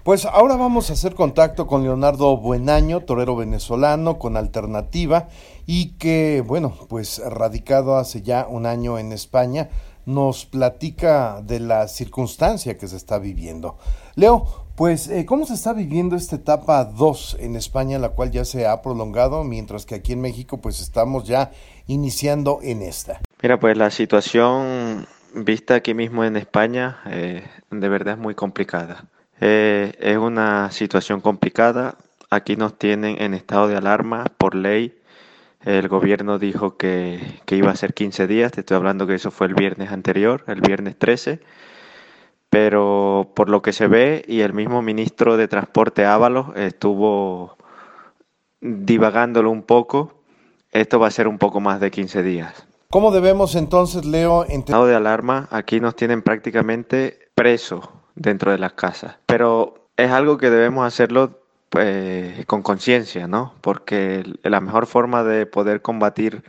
Pues 0.03 0.25
ahora 0.25 0.57
vamos 0.57 0.89
a 0.89 0.95
hacer 0.95 1.15
contacto 1.15 1.67
con 1.67 1.83
Leonardo 1.83 2.37
Buenaño, 2.39 3.03
torero 3.03 3.37
venezolano 3.37 4.19
con 4.19 4.39
alternativa 4.39 5.29
y 5.67 5.91
que, 5.99 6.43
bueno, 6.47 6.73
pues 6.89 7.21
radicado 7.25 7.97
hace 7.97 8.23
ya 8.23 8.47
un 8.49 8.65
año 8.65 8.99
en 8.99 9.13
España, 9.13 9.69
nos 10.07 10.47
platica 10.47 11.43
de 11.43 11.61
la 11.61 11.89
circunstancia 11.89 12.79
que 12.79 12.89
se 12.89 12.97
está 12.97 13.19
viviendo. 13.19 13.77
Leo, 14.15 14.47
pues, 14.75 15.09
eh, 15.09 15.27
¿cómo 15.27 15.47
se 15.47 15.55
está 15.55 15.75
viviendo 15.75 16.17
esta 16.17 16.37
etapa 16.37 16.85
2 16.85 17.37
en 17.41 17.57
España, 17.57 17.99
la 17.99 18.09
cual 18.09 18.31
ya 18.31 18.45
se 18.45 18.67
ha 18.67 18.81
prolongado, 18.81 19.45
mientras 19.45 19.85
que 19.85 19.95
aquí 19.95 20.15
en 20.15 20.23
México, 20.23 20.59
pues, 20.63 20.81
estamos 20.81 21.25
ya 21.25 21.53
iniciando 21.87 22.61
en 22.63 22.83
esta? 22.83 23.21
Mira, 23.43 23.59
pues 23.59 23.77
la 23.77 23.91
situación 23.91 25.07
vista 25.35 25.75
aquí 25.75 25.95
mismo 25.95 26.25
en 26.25 26.37
España, 26.37 27.01
eh, 27.07 27.45
de 27.71 27.89
verdad 27.89 28.15
es 28.15 28.21
muy 28.21 28.35
complicada. 28.35 29.05
Eh, 29.41 29.95
es 29.99 30.17
una 30.17 30.71
situación 30.71 31.21
complicada. 31.21 31.97
Aquí 32.31 32.57
nos 32.57 32.79
tienen 32.79 33.21
en 33.21 33.35
estado 33.35 33.69
de 33.69 33.77
alarma 33.77 34.27
por 34.39 34.55
ley. 34.55 34.99
El 35.65 35.89
gobierno 35.89 36.39
dijo 36.39 36.77
que, 36.77 37.41
iba 37.49 37.71
a 37.71 37.77
ser 37.77 37.95
15 37.95 38.27
días. 38.27 38.53
Te 38.53 38.61
estoy 38.61 38.77
hablando 38.77 39.07
que 39.07 39.15
eso 39.15 39.31
fue 39.31 39.47
el 39.49 39.55
viernes 39.55 39.91
anterior, 39.91 40.45
el 40.47 40.61
viernes 40.61 40.99
13. 40.99 41.41
Pero 42.51 43.33
por 43.35 43.49
lo 43.49 43.63
que 43.63 43.73
se 43.73 43.87
ve, 43.87 44.25
y 44.29 44.41
el 44.41 44.53
mismo 44.53 44.83
ministro 44.83 45.37
de 45.37 45.49
Transporte 45.49 46.05
Ábalos 46.05 46.55
estuvo 46.57 47.57
divagándolo 48.61 49.51
un 49.51 49.63
poco, 49.63 50.22
esto 50.73 50.99
va 50.99 51.07
a 51.07 51.11
ser 51.11 51.29
un 51.29 51.39
poco 51.39 51.61
más 51.61 51.81
de 51.81 51.91
15 51.91 52.23
días. 52.23 52.67
¿Cómo 52.91 53.11
debemos 53.11 53.55
entonces, 53.55 54.05
Leo, 54.05 54.45
en 54.45 54.61
estado 54.61 54.87
de 54.87 54.95
alarma? 54.95 55.49
Aquí 55.51 55.81
nos 55.81 55.97
tienen 55.97 56.23
prácticamente 56.23 57.31
presos 57.35 57.89
dentro 58.15 58.51
de 58.51 58.59
las 58.59 58.73
casas. 58.75 59.17
Pero 59.27 59.87
es 59.97 60.11
algo 60.11 60.37
que 60.37 60.51
debemos 60.51 60.87
hacerlo 60.87 61.41
pues, 61.71 62.45
con 62.47 62.63
conciencia, 62.63 63.27
¿no? 63.27 63.55
Porque 63.61 64.25
la 64.43 64.61
mejor 64.61 64.87
forma 64.87 65.25
de 65.25 65.47
poder 65.47 65.81
combatir 65.81 66.43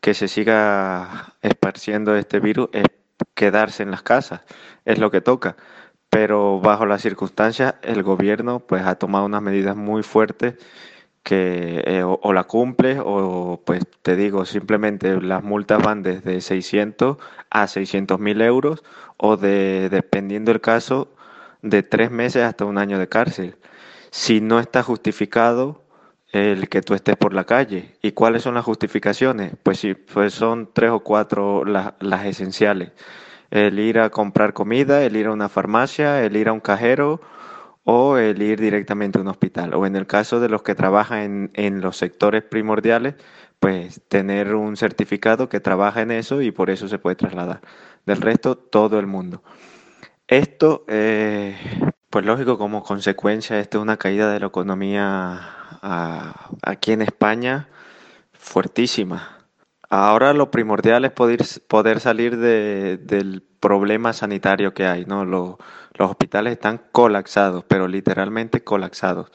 que 0.00 0.14
se 0.14 0.28
siga 0.28 1.34
esparciendo 1.42 2.16
este 2.16 2.40
virus 2.40 2.68
es 2.72 2.84
quedarse 3.34 3.82
en 3.82 3.90
las 3.90 4.02
casas, 4.02 4.42
es 4.84 4.98
lo 4.98 5.10
que 5.10 5.20
toca. 5.20 5.56
Pero 6.10 6.60
bajo 6.60 6.86
las 6.86 7.02
circunstancias, 7.02 7.74
el 7.82 8.02
gobierno 8.02 8.60
pues 8.60 8.84
ha 8.84 8.96
tomado 8.96 9.26
unas 9.26 9.42
medidas 9.42 9.76
muy 9.76 10.02
fuertes 10.02 10.54
que 11.28 11.82
eh, 11.84 12.02
o, 12.02 12.32
la 12.32 12.44
cumple 12.44 13.00
o 13.04 13.60
pues 13.62 13.82
te 14.00 14.16
digo, 14.16 14.46
simplemente 14.46 15.20
las 15.20 15.44
multas 15.44 15.82
van 15.82 16.02
desde 16.02 16.40
600 16.40 17.18
a 17.50 17.66
600 17.68 18.18
mil 18.18 18.40
euros 18.40 18.82
o 19.18 19.36
de, 19.36 19.90
dependiendo 19.90 20.52
del 20.52 20.62
caso, 20.62 21.08
de 21.60 21.82
tres 21.82 22.10
meses 22.10 22.44
hasta 22.44 22.64
un 22.64 22.78
año 22.78 22.98
de 22.98 23.10
cárcel. 23.10 23.56
Si 24.10 24.40
no 24.40 24.58
está 24.58 24.82
justificado 24.82 25.82
el 26.32 26.70
que 26.70 26.80
tú 26.80 26.94
estés 26.94 27.16
por 27.16 27.34
la 27.34 27.44
calle. 27.44 27.96
¿Y 28.00 28.12
cuáles 28.12 28.42
son 28.42 28.54
las 28.54 28.64
justificaciones? 28.64 29.52
Pues 29.62 29.80
sí, 29.80 29.92
pues 29.92 30.32
son 30.32 30.70
tres 30.72 30.92
o 30.92 31.00
cuatro 31.00 31.62
las 31.66 32.24
esenciales. 32.24 32.92
El 33.50 33.78
ir 33.78 33.98
a 33.98 34.08
comprar 34.08 34.54
comida, 34.54 35.02
el 35.02 35.14
ir 35.14 35.26
a 35.26 35.32
una 35.32 35.50
farmacia, 35.50 36.24
el 36.24 36.38
ir 36.38 36.48
a 36.48 36.54
un 36.54 36.60
cajero 36.60 37.20
o 37.90 38.18
el 38.18 38.42
ir 38.42 38.60
directamente 38.60 39.16
a 39.18 39.22
un 39.22 39.28
hospital. 39.28 39.72
O 39.72 39.86
en 39.86 39.96
el 39.96 40.06
caso 40.06 40.40
de 40.40 40.50
los 40.50 40.62
que 40.62 40.74
trabajan 40.74 41.20
en, 41.20 41.50
en 41.54 41.80
los 41.80 41.96
sectores 41.96 42.42
primordiales, 42.42 43.14
pues 43.60 44.02
tener 44.08 44.54
un 44.54 44.76
certificado 44.76 45.48
que 45.48 45.58
trabaja 45.58 46.02
en 46.02 46.10
eso 46.10 46.42
y 46.42 46.50
por 46.50 46.68
eso 46.68 46.86
se 46.86 46.98
puede 46.98 47.16
trasladar. 47.16 47.62
Del 48.04 48.20
resto, 48.20 48.58
todo 48.58 48.98
el 48.98 49.06
mundo. 49.06 49.42
Esto, 50.26 50.84
eh, 50.86 51.56
pues 52.10 52.26
lógico, 52.26 52.58
como 52.58 52.82
consecuencia, 52.82 53.58
esto 53.58 53.78
es 53.78 53.82
una 53.82 53.96
caída 53.96 54.30
de 54.34 54.40
la 54.40 54.48
economía 54.48 55.40
aquí 56.60 56.92
en 56.92 57.00
España 57.00 57.68
fuertísima. 58.34 59.37
Ahora 59.90 60.32
lo 60.34 60.50
primordial 60.50 61.04
es 61.04 61.12
poder, 61.12 61.44
poder 61.66 62.00
salir 62.00 62.36
del 62.36 63.42
problema 63.60 64.12
sanitario 64.12 64.74
que 64.74 64.86
hay, 64.86 65.04
¿no? 65.06 65.24
los 65.24 65.56
hospitales 65.98 66.52
están 66.52 66.80
colapsados, 66.92 67.64
pero 67.66 67.88
literalmente 67.88 68.62
colapsados. 68.62 69.30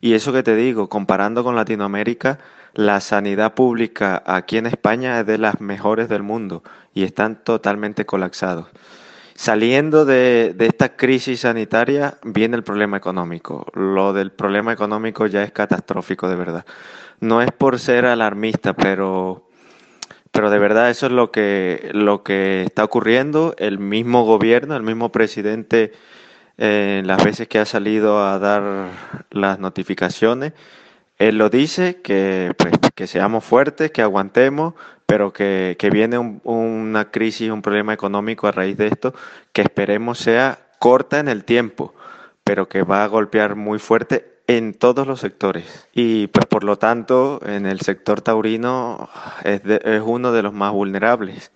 Y 0.00 0.14
eso 0.14 0.32
que 0.32 0.42
te 0.42 0.54
digo, 0.54 0.88
comparando 0.88 1.42
con 1.42 1.56
Latinoamérica, 1.56 2.38
la 2.74 3.00
sanidad 3.00 3.54
pública 3.54 4.22
aquí 4.24 4.56
en 4.56 4.66
España 4.66 5.20
es 5.20 5.26
de 5.26 5.38
las 5.38 5.60
mejores 5.60 6.08
del 6.08 6.22
mundo 6.22 6.62
y 6.94 7.02
están 7.02 7.42
totalmente 7.42 8.06
colapsados. 8.06 8.68
Saliendo 9.34 10.04
de, 10.04 10.54
esta 10.58 10.96
crisis 10.96 11.40
sanitaria 11.40 12.18
viene 12.22 12.56
el 12.56 12.64
problema 12.64 12.96
económico. 12.96 13.66
Lo 13.74 14.12
del 14.12 14.32
problema 14.32 14.72
económico 14.72 15.26
ya 15.26 15.42
es 15.42 15.52
catastrófico 15.52 16.28
de 16.28 16.36
verdad. 16.36 16.66
No 17.20 17.40
es 17.42 17.50
por 17.52 17.78
ser 17.78 18.04
alarmista, 18.06 18.74
pero, 18.74 19.47
pero 20.32 20.50
de 20.50 20.58
verdad 20.58 20.90
eso 20.90 21.06
es 21.06 21.12
lo 21.12 21.30
que, 21.30 21.90
lo 21.92 22.22
que 22.22 22.62
está 22.62 22.84
ocurriendo. 22.84 23.54
El 23.58 23.78
mismo 23.78 24.24
gobierno, 24.24 24.76
el 24.76 24.82
mismo 24.82 25.10
presidente, 25.10 25.92
en 26.56 27.06
las 27.06 27.24
veces 27.24 27.48
que 27.48 27.58
ha 27.58 27.64
salido 27.64 28.24
a 28.24 28.38
dar 28.38 28.88
las 29.30 29.58
notificaciones, 29.58 30.52
él 31.18 31.38
lo 31.38 31.50
dice, 31.50 32.00
que, 32.00 32.52
pues, 32.56 32.74
que 32.94 33.06
seamos 33.06 33.44
fuertes, 33.44 33.90
que 33.90 34.02
aguantemos, 34.02 34.74
pero 35.06 35.32
que, 35.32 35.76
viene 35.92 36.18
una 36.18 37.10
crisis, 37.10 37.50
un 37.50 37.62
problema 37.62 37.92
económico 37.94 38.46
a 38.46 38.52
raíz 38.52 38.76
de 38.76 38.88
esto, 38.88 39.14
que 39.52 39.62
esperemos 39.62 40.18
sea 40.18 40.58
corta 40.78 41.18
en 41.18 41.28
el 41.28 41.44
tiempo, 41.44 41.94
pero 42.44 42.68
que 42.68 42.82
va 42.82 43.04
a 43.04 43.08
golpear 43.08 43.56
muy 43.56 43.78
fuerte 43.78 44.37
en 44.48 44.74
todos 44.74 45.06
los 45.06 45.20
sectores. 45.20 45.86
Y 45.92 46.26
pues 46.26 46.46
por 46.46 46.64
lo 46.64 46.76
tanto, 46.78 47.40
en 47.46 47.66
el 47.66 47.80
sector 47.80 48.20
taurino 48.22 49.08
es, 49.44 49.62
es 49.64 50.02
uno 50.04 50.32
de 50.32 50.42
los 50.42 50.52
más 50.52 50.72
vulnerables, 50.72 51.52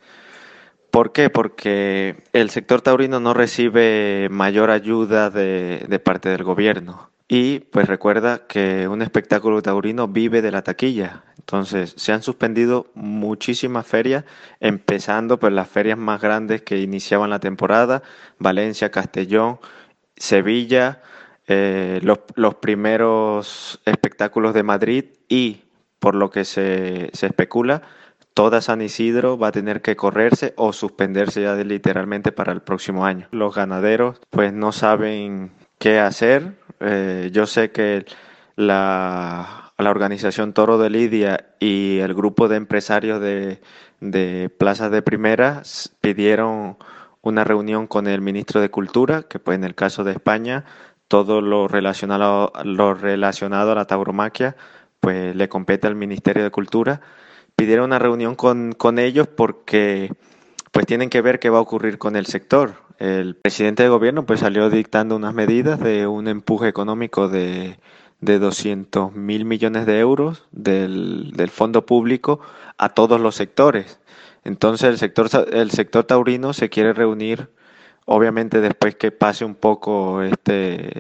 ¿Por 0.93 1.13
qué? 1.13 1.31
Porque 1.31 2.23
el 2.35 2.51
sector 2.51 2.83
taurino 2.83 3.19
no 3.19 3.33
recibe 3.33 4.29
mayor 4.31 4.71
ayuda 4.71 5.31
de, 5.31 5.87
de 5.89 5.99
parte 5.99 6.29
del 6.29 6.45
gobierno. 6.45 7.11
Y 7.29 7.61
pues 7.61 7.89
recuerda 7.89 8.47
que 8.47 8.87
un 8.89 9.01
espectáculo 9.01 9.63
taurino 9.63 10.07
vive 10.07 10.43
de 10.43 10.51
la 10.51 10.61
taquilla. 10.61 11.25
Entonces 11.39 11.95
se 11.97 12.13
han 12.13 12.23
suspendido 12.23 12.91
muchísimas 12.95 13.87
ferias, 13.87 14.25
empezando 14.61 15.41
por 15.41 15.51
las 15.53 15.67
ferias 15.71 15.97
más 15.97 16.21
grandes 16.21 16.61
que 16.61 16.77
iniciaban 16.79 17.31
la 17.31 17.41
temporada, 17.41 18.03
Valencia, 18.39 18.91
Castellón, 18.91 19.61
Sevilla, 20.15 21.01
eh, 21.49 22.01
los, 22.03 22.55
primeros 22.57 23.81
espectáculos 23.85 24.55
de 24.55 24.63
Madrid 24.63 25.05
y, 25.29 25.65
por 25.99 26.15
lo 26.15 26.31
que 26.31 26.45
se, 26.45 27.11
se, 27.13 27.27
especula, 27.27 27.83
toda 28.35 28.61
San 28.61 28.81
Isidro 28.81 29.39
va 29.39 29.49
a 29.49 29.53
tener 29.53 29.83
que 29.83 29.97
correrse 29.97 30.55
o 30.57 30.73
suspenderse 30.73 31.43
ya 31.43 31.55
de, 31.55 31.65
literalmente 31.65 32.33
para 32.33 32.53
el 32.53 32.63
próximo 32.63 33.05
año. 33.05 33.29
Los 33.33 33.55
ganaderos 33.55 34.21
pues 34.31 34.53
no 34.53 34.73
saben 34.73 35.53
qué 35.79 35.99
hacer, 35.99 36.55
eh, 36.81 37.31
yo 37.33 37.47
sé 37.47 37.71
que 37.71 38.07
la, 38.57 39.73
la, 39.79 39.91
organización 39.91 40.53
Toro 40.53 40.79
de 40.79 40.91
Lidia 40.91 41.55
y 41.59 41.99
el 41.99 42.15
grupo 42.15 42.49
de 42.49 42.57
empresarios 42.57 43.21
de, 43.21 43.61
de 44.01 44.49
plazas 44.49 44.91
de 44.91 45.03
primera 45.03 45.63
pidieron 46.01 46.77
una 47.23 47.45
reunión 47.45 47.87
con 47.87 48.09
el 48.09 48.21
ministro 48.21 48.61
de 48.61 48.71
Cultura, 48.71 49.23
que 49.23 49.39
pues 49.39 49.57
en 49.57 49.65
el 49.65 49.75
caso 49.75 50.03
de 50.03 50.13
España 50.13 50.65
todo 51.13 51.43
lo 51.43 51.69
relacionado, 51.69 52.55
lo 52.65 52.95
relacionado 52.95 53.73
a 53.73 53.75
la 53.75 53.85
tauromaquia 53.85 54.57
pues 54.99 55.37
le 55.37 55.47
compete 55.47 55.87
al 55.87 55.95
Ministerio 55.95 56.43
de 56.43 56.51
Cultura. 56.51 57.03
Pidieron 57.55 57.85
una 57.85 57.99
reunión 57.99 58.35
con, 58.35 58.73
con 58.73 58.99
ellos 58.99 59.29
porque 59.29 60.11
pues 60.71 60.87
tienen 60.87 61.11
que 61.11 61.21
ver 61.21 61.39
qué 61.39 61.51
va 61.51 61.59
a 61.59 61.61
ocurrir 61.61 61.99
con 61.99 62.17
el 62.17 62.25
sector. 62.25 62.77
El 62.99 63.35
presidente 63.35 63.83
de 63.83 63.91
gobierno 63.91 64.25
pues 64.25 64.41
salió 64.41 64.71
dictando 64.71 65.15
unas 65.15 65.35
medidas 65.35 65.79
de 65.81 66.07
un 66.07 66.29
empuje 66.29 66.69
económico 66.69 67.29
de, 67.29 67.79
de 68.23 68.39
200 68.39 69.15
mil 69.15 69.45
millones 69.45 69.85
de 69.85 69.99
euros 69.99 70.47
del, 70.51 71.33
del, 71.33 71.51
fondo 71.51 71.85
público 71.85 72.41
a 72.79 72.89
todos 72.89 73.21
los 73.21 73.35
sectores. 73.35 74.01
Entonces 74.45 74.89
el 74.89 74.97
sector, 74.97 75.29
el 75.53 75.73
sector 75.73 76.05
taurino 76.05 76.55
se 76.55 76.71
quiere 76.71 76.95
reunir, 76.95 77.51
obviamente 78.05 78.61
después 78.61 78.95
que 78.97 79.11
pase 79.11 79.45
un 79.45 79.55
poco 79.55 80.23
este, 80.23 80.91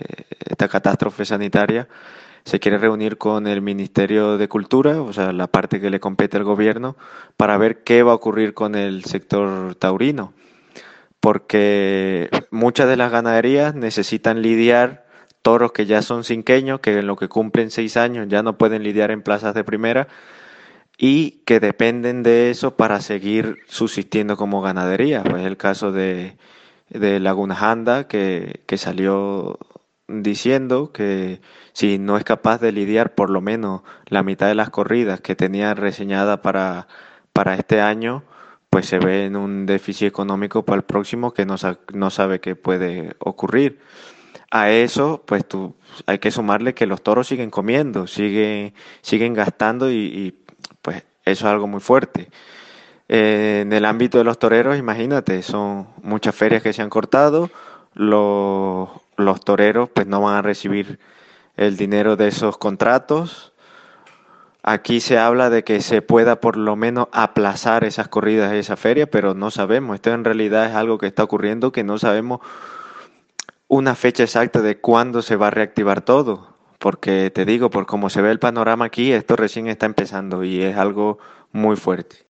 esta 0.40 0.68
catástrofe 0.68 1.24
sanitaria, 1.24 1.88
se 2.44 2.58
quiere 2.58 2.78
reunir 2.78 3.18
con 3.18 3.46
el 3.46 3.62
Ministerio 3.62 4.36
de 4.36 4.48
Cultura, 4.48 5.00
o 5.00 5.12
sea, 5.12 5.32
la 5.32 5.46
parte 5.46 5.80
que 5.80 5.90
le 5.90 6.00
compete 6.00 6.36
al 6.36 6.44
gobierno, 6.44 6.96
para 7.36 7.56
ver 7.56 7.84
qué 7.84 8.02
va 8.02 8.12
a 8.12 8.16
ocurrir 8.16 8.54
con 8.54 8.74
el 8.74 9.04
sector 9.04 9.74
taurino. 9.76 10.32
Porque 11.20 12.28
muchas 12.50 12.88
de 12.88 12.96
las 12.96 13.12
ganaderías 13.12 13.76
necesitan 13.76 14.42
lidiar 14.42 15.06
toros 15.42 15.72
que 15.72 15.86
ya 15.86 16.02
son 16.02 16.24
cinqueños, 16.24 16.80
que 16.80 16.98
en 16.98 17.06
lo 17.06 17.16
que 17.16 17.28
cumplen 17.28 17.70
seis 17.70 17.96
años 17.96 18.26
ya 18.28 18.42
no 18.42 18.58
pueden 18.58 18.82
lidiar 18.82 19.12
en 19.12 19.22
plazas 19.22 19.54
de 19.54 19.62
primera 19.62 20.08
y 20.98 21.42
que 21.44 21.60
dependen 21.60 22.22
de 22.24 22.50
eso 22.50 22.76
para 22.76 23.00
seguir 23.00 23.58
subsistiendo 23.68 24.36
como 24.36 24.62
ganadería. 24.62 25.22
Pues 25.22 25.44
el 25.44 25.56
caso 25.56 25.92
de, 25.92 26.36
de 26.92 27.20
Laguna 27.20 27.56
Handa, 27.58 28.06
que, 28.08 28.62
que 28.66 28.78
salió 28.78 29.58
diciendo 30.08 30.92
que 30.92 31.40
si 31.72 31.98
no 31.98 32.16
es 32.16 32.24
capaz 32.24 32.60
de 32.60 32.72
lidiar 32.72 33.14
por 33.14 33.30
lo 33.30 33.40
menos 33.40 33.82
la 34.06 34.22
mitad 34.22 34.48
de 34.48 34.54
las 34.54 34.70
corridas 34.70 35.20
que 35.20 35.36
tenía 35.36 35.74
reseñada 35.74 36.42
para, 36.42 36.86
para 37.32 37.54
este 37.54 37.80
año, 37.80 38.24
pues 38.70 38.86
se 38.86 38.98
ve 38.98 39.26
en 39.26 39.36
un 39.36 39.66
déficit 39.66 40.08
económico 40.08 40.64
para 40.64 40.76
el 40.76 40.84
próximo 40.84 41.32
que 41.32 41.46
no, 41.46 41.56
no 41.92 42.10
sabe 42.10 42.40
qué 42.40 42.56
puede 42.56 43.16
ocurrir. 43.18 43.80
A 44.50 44.70
eso, 44.70 45.22
pues 45.26 45.46
tú, 45.46 45.74
hay 46.06 46.18
que 46.18 46.30
sumarle 46.30 46.74
que 46.74 46.86
los 46.86 47.02
toros 47.02 47.26
siguen 47.26 47.50
comiendo, 47.50 48.06
siguen, 48.06 48.74
siguen 49.00 49.32
gastando 49.32 49.90
y, 49.90 49.96
y 49.96 50.34
pues 50.82 51.04
eso 51.24 51.46
es 51.46 51.52
algo 51.52 51.66
muy 51.66 51.80
fuerte. 51.80 52.28
Eh, 53.14 53.60
en 53.60 53.74
el 53.74 53.84
ámbito 53.84 54.16
de 54.16 54.24
los 54.24 54.38
toreros, 54.38 54.78
imagínate, 54.78 55.42
son 55.42 55.86
muchas 56.02 56.34
ferias 56.34 56.62
que 56.62 56.72
se 56.72 56.80
han 56.80 56.88
cortado, 56.88 57.50
los, 57.92 58.88
toreros 59.44 59.90
pues 59.90 60.06
no 60.06 60.22
van 60.22 60.36
a 60.36 60.40
recibir 60.40 60.98
el 61.58 61.76
dinero 61.76 62.16
de 62.16 62.28
esos 62.28 62.56
contratos. 62.56 63.52
Aquí 64.62 65.00
se 65.00 65.18
habla 65.18 65.50
de 65.50 65.62
que 65.62 65.82
se 65.82 66.00
pueda 66.00 66.40
por 66.40 66.56
lo 66.56 66.74
menos 66.74 67.08
aplazar 67.12 67.84
esas 67.84 68.08
corridas 68.08 68.50
de 68.50 68.60
esa 68.60 68.78
feria, 68.78 69.06
pero 69.06 69.34
no 69.34 69.50
sabemos. 69.50 69.96
Esto 69.96 70.12
en 70.12 70.24
realidad 70.24 70.64
es 70.70 70.74
algo 70.74 70.96
que 70.96 71.08
está 71.08 71.22
ocurriendo 71.22 71.70
que 71.70 71.84
no 71.84 71.98
sabemos 71.98 72.40
una 73.68 73.94
fecha 73.94 74.22
exacta 74.22 74.62
de 74.62 74.78
cuándo 74.78 75.20
se 75.20 75.36
va 75.36 75.48
a 75.48 75.50
reactivar 75.50 76.00
todo. 76.00 76.56
Porque 76.78 77.30
te 77.30 77.44
digo, 77.44 77.68
por 77.68 77.84
cómo 77.84 78.08
se 78.08 78.22
ve 78.22 78.30
el 78.30 78.38
panorama 78.38 78.86
aquí, 78.86 79.12
esto 79.12 79.36
recién 79.36 79.66
está 79.66 79.84
empezando 79.84 80.44
y 80.44 80.62
es 80.62 80.78
algo 80.78 81.18
muy 81.52 81.76
fuerte. 81.76 82.31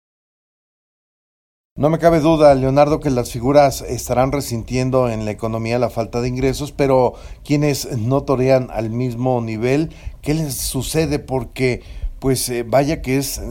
No 1.80 1.90
me 1.90 1.98
cabe 1.98 2.20
duda, 2.20 2.54
Leonardo, 2.56 3.00
que 3.00 3.10
las 3.10 3.32
figuras 3.32 3.82
estarán 3.84 4.34
resintiendo 4.34 5.08
en 5.08 5.24
la 5.24 5.32
economía 5.32 5.80
la 5.80 5.90
falta 5.90 6.20
de 6.20 6.28
ingresos, 6.28 6.74
pero 6.74 7.14
quienes 7.46 7.98
no 7.98 8.24
torean 8.24 8.68
al 8.70 8.90
mismo 8.90 9.40
nivel, 9.40 9.90
¿qué 10.22 10.34
les 10.34 10.58
sucede? 10.58 11.20
Porque, 11.20 11.82
pues, 12.20 12.50
eh, 12.50 12.66
vaya 12.68 13.02
que 13.02 13.18
es, 13.18 13.42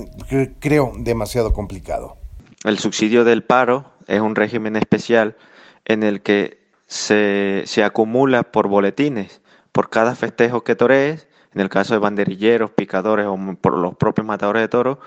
creo, 0.61 0.93
demasiado 0.99 1.55
complicado. 1.55 2.19
El 2.65 2.79
subsidio 2.79 3.25
del 3.25 3.45
paro 3.45 3.87
es 4.07 4.21
un 4.21 4.35
régimen 4.35 4.77
especial 4.77 5.39
en 5.87 6.03
el 6.03 6.21
que 6.21 6.59
se, 6.87 7.63
se 7.65 7.83
acumula 7.83 8.43
por 8.43 8.69
boletines. 8.69 9.41
Por 9.73 9.89
cada 9.89 10.15
festejo 10.15 10.65
que 10.65 10.77
torees, 10.77 11.29
en 11.55 11.63
el 11.63 11.71
caso 11.71 11.95
de 11.95 12.01
banderilleros, 12.01 12.73
picadores 12.73 13.25
o 13.25 13.39
por 13.59 13.79
los 13.79 13.97
propios 13.97 14.27
matadores 14.27 14.61
de 14.61 14.69
toros, 14.69 14.99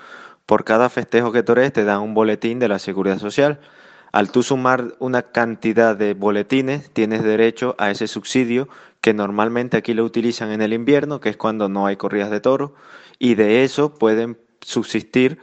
por 0.51 0.65
cada 0.65 0.89
festejo 0.89 1.31
que 1.31 1.43
torees 1.43 1.71
te 1.71 1.85
dan 1.85 2.01
un 2.01 2.13
boletín 2.13 2.59
de 2.59 2.67
la 2.67 2.77
Seguridad 2.77 3.19
Social. 3.19 3.61
Al 4.11 4.33
tú 4.33 4.43
sumar 4.43 4.95
una 4.99 5.21
cantidad 5.21 5.95
de 5.95 6.13
boletines, 6.13 6.91
tienes 6.91 7.23
derecho 7.23 7.73
a 7.77 7.89
ese 7.89 8.05
subsidio 8.05 8.67
que 8.99 9.13
normalmente 9.13 9.77
aquí 9.77 9.93
lo 9.93 10.03
utilizan 10.03 10.51
en 10.51 10.61
el 10.61 10.73
invierno, 10.73 11.21
que 11.21 11.29
es 11.29 11.37
cuando 11.37 11.69
no 11.69 11.85
hay 11.85 11.95
corridas 11.95 12.31
de 12.31 12.41
toros, 12.41 12.71
y 13.17 13.35
de 13.35 13.63
eso 13.63 13.95
pueden 13.95 14.37
subsistir, 14.59 15.39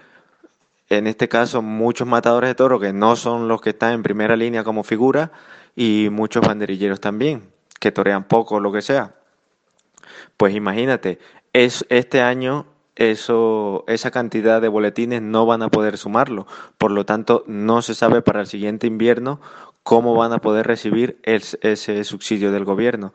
en 0.91 1.07
este 1.07 1.27
caso, 1.27 1.63
muchos 1.63 2.07
matadores 2.07 2.51
de 2.51 2.55
toros 2.55 2.79
que 2.79 2.93
no 2.93 3.17
son 3.17 3.49
los 3.49 3.63
que 3.63 3.71
están 3.71 3.95
en 3.95 4.03
primera 4.03 4.37
línea 4.37 4.63
como 4.63 4.85
figura, 4.85 5.33
y 5.75 6.09
muchos 6.11 6.47
banderilleros 6.47 7.01
también, 7.01 7.49
que 7.81 7.93
torean 7.93 8.25
poco 8.25 8.61
lo 8.61 8.71
que 8.73 8.83
sea. 8.83 9.15
Pues 10.37 10.55
imagínate, 10.55 11.19
es, 11.55 11.87
este 11.89 12.21
año 12.21 12.67
eso, 12.99 13.85
esa 13.89 14.11
cantidad 14.11 14.61
de 14.61 14.69
boletines 14.69 15.23
no 15.23 15.47
van 15.47 15.63
a 15.63 15.71
poder 15.71 15.97
sumarlo. 15.99 16.47
Por 16.77 16.91
lo 16.91 17.07
tanto, 17.07 17.45
no 17.47 17.83
se 17.83 17.95
sabe 17.95 18.23
para 18.23 18.41
el 18.41 18.47
siguiente 18.47 18.87
invierno 18.87 19.41
cómo 19.83 20.15
van 20.15 20.33
a 20.33 20.41
poder 20.41 20.67
recibir 20.67 21.21
ese 21.23 22.05
subsidio 22.05 22.53
del 22.53 22.65
gobierno. 22.65 23.15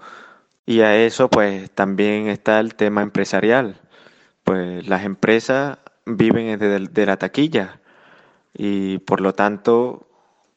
Y 0.66 0.82
a 0.82 0.96
eso, 0.96 1.30
pues, 1.30 1.70
también 1.72 2.28
está 2.30 2.60
el 2.60 2.76
tema 2.76 3.02
empresarial. 3.02 3.82
Pues 4.44 4.88
las 4.88 5.06
empresas 5.06 5.78
viven 6.06 6.60
de, 6.60 6.80
de 6.80 7.06
la 7.06 7.18
taquilla 7.18 7.82
y 8.54 9.00
por 9.00 9.22
lo 9.22 9.34
tanto, 9.34 10.08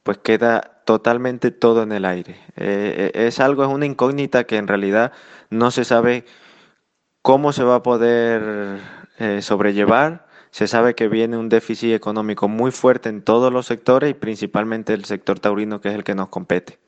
pues 0.02 0.18
queda 0.18 0.82
totalmente 0.84 1.50
todo 1.50 1.82
en 1.82 1.92
el 1.92 2.04
aire. 2.04 2.32
Eh, 2.56 3.12
eh, 3.14 3.26
es 3.26 3.40
algo, 3.40 3.64
es 3.64 3.70
una 3.70 3.86
incógnita 3.86 4.44
que 4.44 4.56
en 4.56 4.68
realidad 4.68 5.12
no 5.50 5.70
se 5.70 5.84
sabe 5.84 6.24
cómo 7.22 7.52
se 7.52 7.64
va 7.64 7.76
a 7.76 7.82
poder 7.82 8.80
eh, 9.18 9.42
sobrellevar. 9.42 10.26
Se 10.50 10.66
sabe 10.66 10.94
que 10.94 11.08
viene 11.08 11.36
un 11.36 11.48
déficit 11.48 11.92
económico 11.92 12.48
muy 12.48 12.70
fuerte 12.70 13.08
en 13.08 13.22
todos 13.22 13.52
los 13.52 13.66
sectores 13.66 14.10
y 14.10 14.14
principalmente 14.14 14.94
el 14.94 15.04
sector 15.04 15.38
taurino 15.38 15.80
que 15.80 15.88
es 15.88 15.94
el 15.94 16.04
que 16.04 16.14
nos 16.14 16.28
compete. 16.28 16.78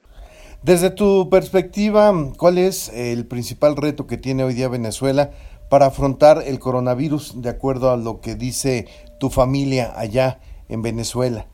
Desde 0.62 0.90
tu 0.90 1.28
perspectiva, 1.30 2.12
¿cuál 2.36 2.58
es 2.58 2.88
el 2.88 3.26
principal 3.26 3.76
reto 3.76 4.06
que 4.06 4.16
tiene 4.16 4.42
hoy 4.42 4.54
día 4.54 4.68
Venezuela 4.68 5.30
para 5.70 5.86
afrontar 5.86 6.42
el 6.44 6.58
coronavirus 6.58 7.42
de 7.42 7.50
acuerdo 7.50 7.90
a 7.92 7.96
lo 7.96 8.20
que 8.20 8.34
dice 8.34 8.88
tu 9.20 9.30
familia 9.30 9.92
allá 9.96 10.40
en 10.68 10.82
Venezuela? 10.82 11.46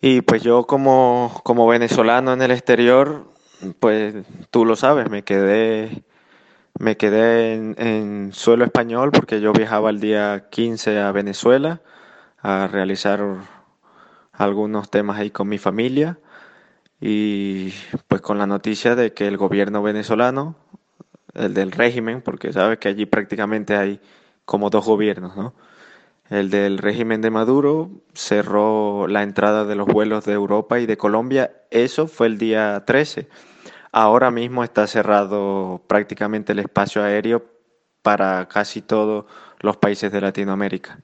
Y 0.00 0.22
pues 0.22 0.42
yo 0.42 0.66
como, 0.66 1.40
como 1.42 1.66
venezolano 1.66 2.32
en 2.32 2.40
el 2.40 2.50
exterior, 2.50 3.32
pues 3.80 4.14
tú 4.50 4.64
lo 4.64 4.76
sabes, 4.76 5.10
me 5.10 5.22
quedé 5.22 6.04
me 6.78 6.96
quedé 6.96 7.54
en, 7.54 8.32
suelo 8.32 8.64
español 8.64 9.10
porque 9.12 9.40
yo 9.40 9.52
viajaba 9.52 9.90
el 9.90 10.00
día 10.00 10.48
15 10.50 11.00
a 11.00 11.12
Venezuela 11.12 11.80
a 12.38 12.68
realizar 12.68 13.24
algunos 14.32 14.90
temas 14.90 15.18
ahí 15.18 15.30
con 15.30 15.48
mi 15.48 15.58
familia 15.58 16.18
y 17.00 17.72
pues 18.06 18.20
con 18.20 18.38
la 18.38 18.46
noticia 18.46 18.94
de 18.94 19.12
que 19.12 19.26
el 19.26 19.36
gobierno 19.36 19.82
venezolano, 19.82 20.56
el 21.34 21.54
del 21.54 21.72
régimen, 21.72 22.22
porque 22.22 22.52
sabes 22.52 22.78
que 22.78 22.88
allí 22.88 23.06
prácticamente 23.06 23.76
hay 23.76 24.00
como 24.44 24.70
dos 24.70 24.86
gobiernos, 24.86 25.36
¿no? 25.36 25.54
el 26.30 26.50
del 26.50 26.78
régimen 26.78 27.22
de 27.22 27.30
Maduro, 27.30 27.90
cerró 28.14 29.06
la 29.08 29.22
entrada 29.22 29.64
de 29.64 29.74
los 29.74 29.86
vuelos 29.86 30.24
de 30.24 30.34
Europa 30.34 30.78
y 30.78 30.86
de 30.86 30.98
Colombia. 30.98 31.52
Eso 31.70 32.06
fue 32.06 32.26
el 32.26 32.38
día 32.38 32.84
13. 32.86 33.28
Ahora 33.92 34.30
mismo 34.30 34.64
está 34.64 34.86
cerrado 34.86 35.82
prácticamente 35.86 36.52
el 36.52 36.58
espacio 36.58 37.02
aéreo 37.02 37.44
para 38.02 38.46
casi 38.48 38.82
todos 38.82 39.24
los 39.60 39.76
países 39.76 40.12
de 40.12 40.20
Latinoamérica. 40.20 41.00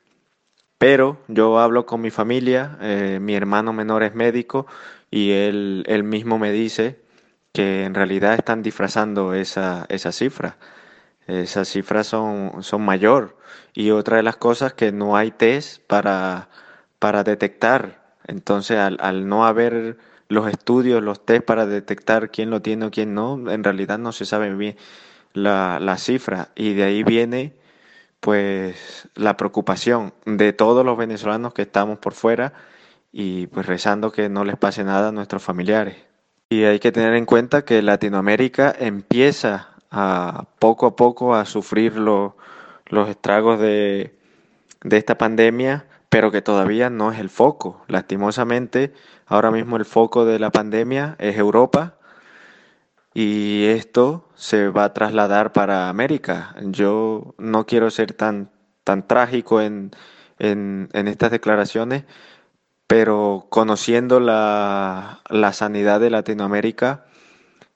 Pero 0.78 1.18
yo 1.28 1.58
hablo 1.60 1.86
con 1.86 2.00
mi 2.00 2.10
familia, 2.10 2.76
eh, 2.80 3.18
mi 3.20 3.34
hermano 3.34 3.72
menor 3.72 4.02
es 4.02 4.14
médico 4.14 4.66
y 5.10 5.30
él, 5.32 5.84
él, 5.86 6.04
mismo 6.04 6.38
me 6.38 6.52
dice 6.52 7.00
que 7.52 7.84
en 7.84 7.94
realidad 7.94 8.34
están 8.34 8.62
disfrazando 8.62 9.32
esa, 9.34 9.86
esa 9.88 10.12
cifra. 10.12 10.58
Esas 11.26 11.68
cifras 11.68 12.06
son, 12.08 12.62
son 12.62 12.82
mayor. 12.82 13.38
Y 13.72 13.90
otra 13.92 14.18
de 14.18 14.22
las 14.22 14.36
cosas 14.36 14.74
que 14.74 14.92
no 14.92 15.16
hay 15.16 15.30
test 15.30 15.82
para, 15.86 16.48
para 16.98 17.24
detectar. 17.24 18.14
Entonces, 18.26 18.78
al, 18.78 18.98
al 19.00 19.28
no 19.28 19.46
haber 19.46 19.96
los 20.34 20.48
estudios, 20.48 21.02
los 21.02 21.24
test 21.24 21.44
para 21.44 21.66
detectar 21.66 22.30
quién 22.30 22.50
lo 22.50 22.60
tiene 22.60 22.86
o 22.86 22.90
quién 22.90 23.14
no, 23.14 23.50
en 23.50 23.64
realidad 23.64 23.98
no 23.98 24.12
se 24.12 24.26
sabe 24.26 24.54
bien 24.54 24.76
la, 25.32 25.78
la 25.80 25.96
cifra. 25.96 26.48
Y 26.54 26.74
de 26.74 26.84
ahí 26.84 27.02
viene 27.02 27.54
pues 28.20 29.08
la 29.14 29.36
preocupación 29.36 30.14
de 30.24 30.52
todos 30.52 30.84
los 30.84 30.96
venezolanos 30.96 31.52
que 31.54 31.62
estamos 31.62 31.98
por 31.98 32.14
fuera 32.14 32.54
y 33.12 33.46
pues 33.48 33.66
rezando 33.66 34.12
que 34.12 34.28
no 34.28 34.44
les 34.44 34.56
pase 34.56 34.82
nada 34.82 35.08
a 35.08 35.12
nuestros 35.12 35.42
familiares. 35.42 35.96
Y 36.48 36.64
hay 36.64 36.78
que 36.78 36.92
tener 36.92 37.14
en 37.14 37.26
cuenta 37.26 37.64
que 37.64 37.82
Latinoamérica 37.82 38.74
empieza 38.78 39.70
a 39.90 40.46
poco 40.58 40.86
a 40.86 40.96
poco 40.96 41.34
a 41.34 41.44
sufrir 41.44 41.96
los 41.96 42.34
estragos 43.08 43.60
de, 43.60 44.16
de 44.82 44.96
esta 44.96 45.18
pandemia, 45.18 45.86
pero 46.08 46.30
que 46.30 46.42
todavía 46.42 46.90
no 46.90 47.12
es 47.12 47.18
el 47.18 47.30
foco. 47.30 47.82
Lastimosamente, 47.88 48.92
ahora 49.26 49.50
mismo 49.50 49.76
el 49.76 49.84
foco 49.84 50.24
de 50.24 50.38
la 50.38 50.50
pandemia 50.50 51.16
es 51.18 51.36
Europa 51.36 51.96
y 53.14 53.64
esto 53.66 54.28
se 54.34 54.68
va 54.68 54.84
a 54.84 54.92
trasladar 54.92 55.52
para 55.52 55.88
América. 55.88 56.54
Yo 56.62 57.34
no 57.38 57.64
quiero 57.64 57.90
ser 57.90 58.12
tan, 58.12 58.50
tan 58.82 59.06
trágico 59.06 59.60
en, 59.60 59.92
en, 60.38 60.88
estas 61.08 61.30
declaraciones, 61.30 62.04
pero 62.86 63.46
conociendo 63.50 64.20
la, 64.20 65.20
la 65.30 65.52
sanidad 65.52 66.00
de 66.00 66.10
Latinoamérica, 66.10 67.06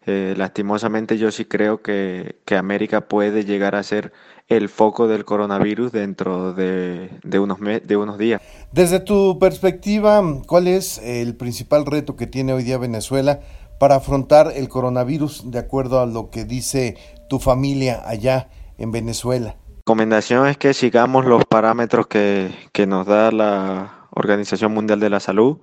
eh, 0.07 0.35
lastimosamente 0.37 1.19
yo 1.19 1.31
sí 1.31 1.45
creo 1.45 1.83
que, 1.83 2.41
que, 2.45 2.57
América 2.57 3.03
puede 3.09 3.45
llegar 3.45 3.75
a 3.75 3.83
ser 3.83 4.13
el 4.49 4.69
foco 4.69 5.09
del 5.09 5.25
coronavirus 5.25 5.93
dentro 5.93 6.55
de, 6.55 7.11
de, 7.23 7.39
unos, 7.39 7.59
de 7.61 7.97
unos 7.97 8.19
días. 8.19 8.41
Desde 8.73 9.01
tu 9.01 9.39
perspectiva, 9.39 10.23
¿cuál 10.47 10.69
es 10.69 10.99
el 10.99 11.37
principal 11.37 11.85
reto 11.87 12.17
que 12.17 12.27
tiene 12.27 12.53
hoy 12.53 12.63
día 12.63 12.79
Venezuela 12.79 13.41
para 13.79 13.97
afrontar 13.97 14.53
el 14.55 14.69
coronavirus 14.69 15.51
de 15.51 15.59
acuerdo 15.59 16.01
a 16.01 16.07
lo 16.07 16.31
que 16.31 16.45
dice 16.45 16.97
tu 17.29 17.39
familia 17.39 18.03
allá 18.07 18.49
en 18.79 18.91
Venezuela? 18.91 19.57
recomendación 19.89 20.47
es 20.47 20.59
que 20.59 20.75
sigamos 20.75 21.25
los 21.25 21.47
parámetros 21.47 22.09
que, 22.09 22.51
que, 22.73 22.87
nos 22.87 23.07
da 23.07 23.33
la 23.33 24.07
Organización 24.11 24.75
Mundial 24.75 25.01
de 25.01 25.09
la 25.09 25.19
Salud 25.19 25.61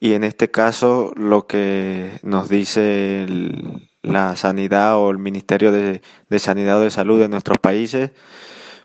y 0.00 0.12
en 0.12 0.22
este 0.22 0.50
caso 0.50 1.12
lo 1.16 1.46
que 1.46 2.20
nos 2.22 2.50
dice 2.50 3.22
el, 3.22 3.87
la 4.02 4.36
sanidad 4.36 4.96
o 4.96 5.10
el 5.10 5.18
Ministerio 5.18 5.72
de, 5.72 6.02
de, 6.28 6.38
Sanidad 6.38 6.78
o 6.78 6.82
de 6.82 6.90
Salud 6.90 7.20
de 7.20 7.28
nuestros 7.28 7.58
países, 7.58 8.10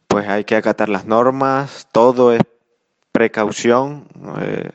pues 0.07 0.27
hay 0.27 0.43
que 0.43 0.55
acatar 0.55 0.89
las 0.89 1.05
normas, 1.05 1.87
todo 1.91 2.33
es 2.33 2.41
precaución, 3.11 4.07
eh, 4.41 4.71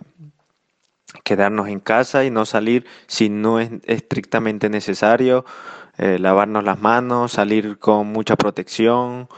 quedarnos 1.24 1.68
en 1.68 1.80
casa 1.80 2.24
y 2.24 2.30
no 2.30 2.46
salir 2.46 2.86
si 3.06 3.28
no 3.28 3.60
es 3.60 3.70
estrictamente 3.84 4.70
necesario, 4.70 5.44
eh, 5.98 6.18
lavarnos 6.18 6.64
las 6.64 6.80
manos, 6.80 7.32
salir 7.32 7.78
con 7.78 8.06
mucha 8.08 8.36
protección, 8.36 9.28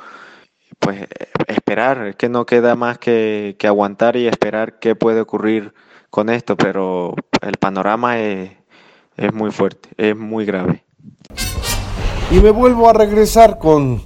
pues 0.79 1.07
esperar, 1.47 2.07
es 2.07 2.17
que 2.17 2.29
no 2.29 2.47
queda 2.47 2.75
más 2.77 2.99
que, 2.99 3.57
que, 3.59 3.67
aguantar 3.67 4.17
y 4.17 4.27
esperar 4.29 4.79
qué 4.79 4.95
puede 4.95 5.21
ocurrir 5.21 5.75
con 6.11 6.29
esto, 6.29 6.57
pero 6.57 7.15
el 7.43 7.57
panorama 7.59 8.19
es, 8.21 8.53
es 9.17 9.33
muy 9.33 9.51
fuerte, 9.51 9.91
es 9.97 10.17
muy 10.17 10.45
grave. 10.45 10.85
Y 12.31 12.41
me 12.41 12.51
vuelvo 12.51 12.89
a 12.89 12.93
regresar 12.93 13.59
con 13.59 14.03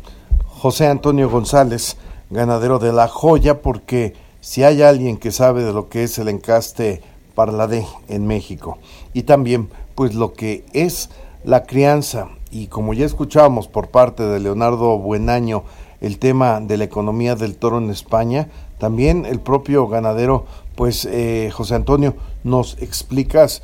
José 0.46 0.87
Antonio 0.87 1.28
González, 1.28 1.96
ganadero 2.30 2.78
de 2.78 2.92
La 2.92 3.07
Joya, 3.07 3.61
porque 3.61 4.14
si 4.40 4.62
hay 4.64 4.83
alguien 4.83 5.18
que 5.18 5.30
sabe 5.30 5.62
de 5.62 5.72
lo 5.72 5.88
que 5.88 6.04
es 6.04 6.18
el 6.18 6.28
encaste 6.28 7.02
Parladé 7.35 7.87
en 8.09 8.26
México 8.26 8.78
y 9.12 9.24
también 9.24 9.68
pues 9.94 10.14
lo 10.14 10.33
que 10.33 10.64
es 10.72 11.11
la 11.44 11.64
crianza. 11.64 12.28
Y 12.50 12.68
como 12.68 12.94
ya 12.94 13.04
escuchábamos 13.04 13.68
por 13.68 13.88
parte 13.88 14.22
de 14.22 14.40
Leonardo 14.40 14.98
Buenaño 14.98 15.64
el 16.00 16.18
tema 16.18 16.61
de 16.61 16.76
la 16.76 16.85
economía 16.85 17.35
del 17.35 17.57
toro 17.57 17.78
en 17.78 17.90
España, 17.90 18.48
también 18.78 19.26
el 19.26 19.40
propio 19.40 19.88
ganadero 19.88 20.46
pues 20.76 21.04
eh, 21.07 21.50
José 21.52 21.74
Antonio 21.74 22.14
nos 22.42 22.80
explicas 22.80 23.62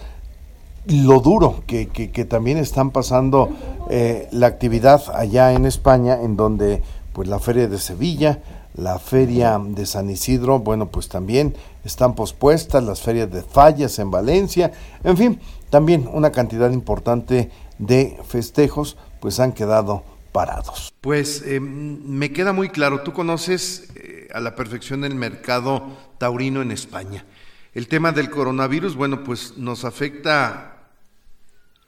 lo 0.87 1.21
duro 1.21 1.62
que, 1.66 1.88
que, 1.88 2.25
también 2.25 2.59
están 2.59 2.90
pasando 2.90 3.51
eh, 3.90 4.29
la 4.33 4.47
actividad 4.47 5.03
allá 5.14 5.53
en 5.53 5.66
España 5.66 6.19
en 6.23 6.37
donde 6.37 6.83
pues 7.12 7.29
la 7.29 7.38
feria 7.38 7.69
de 7.69 7.79
Sevilla 7.79 8.40
la 8.75 8.99
feria 8.99 9.61
de 9.62 9.85
San 9.87 10.11
Isidro, 10.11 10.61
bueno, 10.61 10.90
pues 10.90 11.09
también 11.09 11.55
están 11.85 12.14
pospuestas, 12.14 12.83
las 12.83 13.01
ferias 13.01 13.31
de 13.31 13.43
Fallas 13.43 13.99
en 13.99 14.11
Valencia, 14.11 14.73
en 15.05 15.16
fin, 15.16 15.40
también 15.71 16.09
una 16.12 16.31
cantidad 16.31 16.71
importante 16.71 17.51
de 17.79 18.19
festejos, 18.27 18.97
pues 19.21 19.40
han 19.40 19.53
quedado 19.53 20.03
parados. 20.33 20.93
Pues 21.01 21.43
eh, 21.47 21.61
me 21.61 22.33
queda 22.33 22.53
muy 22.53 22.69
claro, 22.69 23.03
tú 23.03 23.12
conoces 23.12 23.88
eh, 23.97 24.29
a 24.33 24.40
la 24.40 24.55
perfección 24.55 25.05
el 25.05 25.14
mercado 25.14 25.83
taurino 26.19 26.62
en 26.62 26.71
España. 26.71 27.25
El 27.75 27.89
tema 27.89 28.13
del 28.13 28.31
coronavirus, 28.31 28.97
bueno, 28.97 29.23
pues 29.23 29.57
nos 29.57 29.85
afecta 29.85 30.89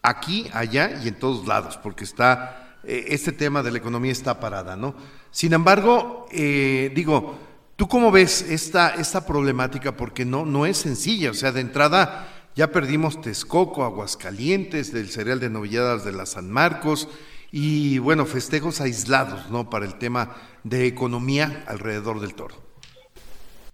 aquí, 0.02 0.46
allá 0.52 1.00
y 1.04 1.08
en 1.08 1.14
todos 1.14 1.46
lados, 1.46 1.76
porque 1.76 2.04
está, 2.04 2.78
eh, 2.84 3.06
este 3.08 3.32
tema 3.32 3.62
de 3.62 3.72
la 3.72 3.78
economía 3.78 4.12
está 4.12 4.38
parada, 4.38 4.76
¿no? 4.76 4.94
Sin 5.30 5.52
embargo, 5.52 6.26
eh, 6.32 6.90
digo, 6.94 7.38
¿tú 7.76 7.88
cómo 7.88 8.10
ves 8.10 8.42
esta, 8.50 8.94
esta 8.94 9.26
problemática? 9.26 9.96
Porque 9.96 10.24
no, 10.24 10.44
no 10.44 10.66
es 10.66 10.76
sencilla, 10.76 11.30
o 11.30 11.34
sea, 11.34 11.52
de 11.52 11.60
entrada 11.60 12.28
ya 12.54 12.70
perdimos 12.70 13.20
Texcoco, 13.20 13.82
Aguascalientes, 13.82 14.92
del 14.92 15.08
cereal 15.08 15.40
de 15.40 15.48
novilladas 15.48 16.04
de 16.04 16.12
la 16.12 16.26
San 16.26 16.50
Marcos 16.50 17.08
y 17.50 17.98
bueno, 17.98 18.26
festejos 18.26 18.80
aislados, 18.80 19.50
¿no? 19.50 19.70
Para 19.70 19.86
el 19.86 19.94
tema 19.98 20.36
de 20.62 20.86
economía 20.86 21.64
alrededor 21.66 22.20
del 22.20 22.34
toro. 22.34 22.56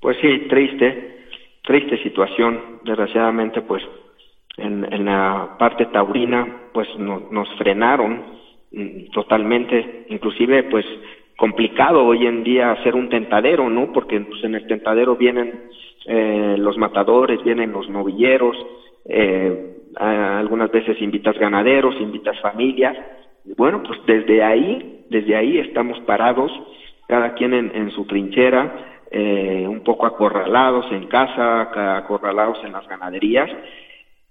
Pues 0.00 0.16
sí, 0.20 0.46
triste, 0.48 1.17
triste 1.68 2.02
situación. 2.02 2.80
Desgraciadamente, 2.82 3.60
pues 3.60 3.82
en, 4.56 5.04
la 5.04 5.54
parte 5.58 5.84
taurina, 5.86 6.70
pues 6.72 6.88
no, 6.98 7.28
nos 7.30 7.48
frenaron 7.58 8.24
mm, 8.72 9.10
totalmente, 9.12 10.06
inclusive 10.08 10.64
pues 10.64 10.86
complicado 11.36 12.04
hoy 12.06 12.26
en 12.26 12.42
día 12.42 12.72
hacer 12.72 12.94
un 12.96 13.10
tentadero, 13.10 13.68
¿no? 13.68 13.92
Porque 13.92 14.18
pues, 14.18 14.42
en 14.44 14.54
el 14.54 14.66
tentadero 14.66 15.14
vienen 15.14 15.60
eh, 16.06 16.56
los 16.58 16.78
matadores, 16.78 17.44
vienen 17.44 17.70
los 17.70 17.88
novilleros, 17.88 18.56
eh, 19.04 19.76
algunas 19.94 20.70
veces 20.70 21.00
invitas 21.02 21.38
ganaderos, 21.38 22.00
invitas 22.00 22.40
familias. 22.40 22.96
Bueno, 23.56 23.82
pues 23.82 24.00
desde 24.06 24.42
ahí, 24.42 25.04
desde 25.10 25.36
ahí 25.36 25.58
estamos 25.58 26.00
parados, 26.00 26.50
cada 27.06 27.34
quien 27.34 27.52
en, 27.52 27.70
en 27.74 27.90
su 27.90 28.06
trinchera, 28.06 28.97
eh, 29.10 29.66
un 29.68 29.80
poco 29.80 30.06
acorralados 30.06 30.86
en 30.92 31.06
casa, 31.06 31.96
acorralados 31.96 32.58
en 32.64 32.72
las 32.72 32.86
ganaderías, 32.88 33.50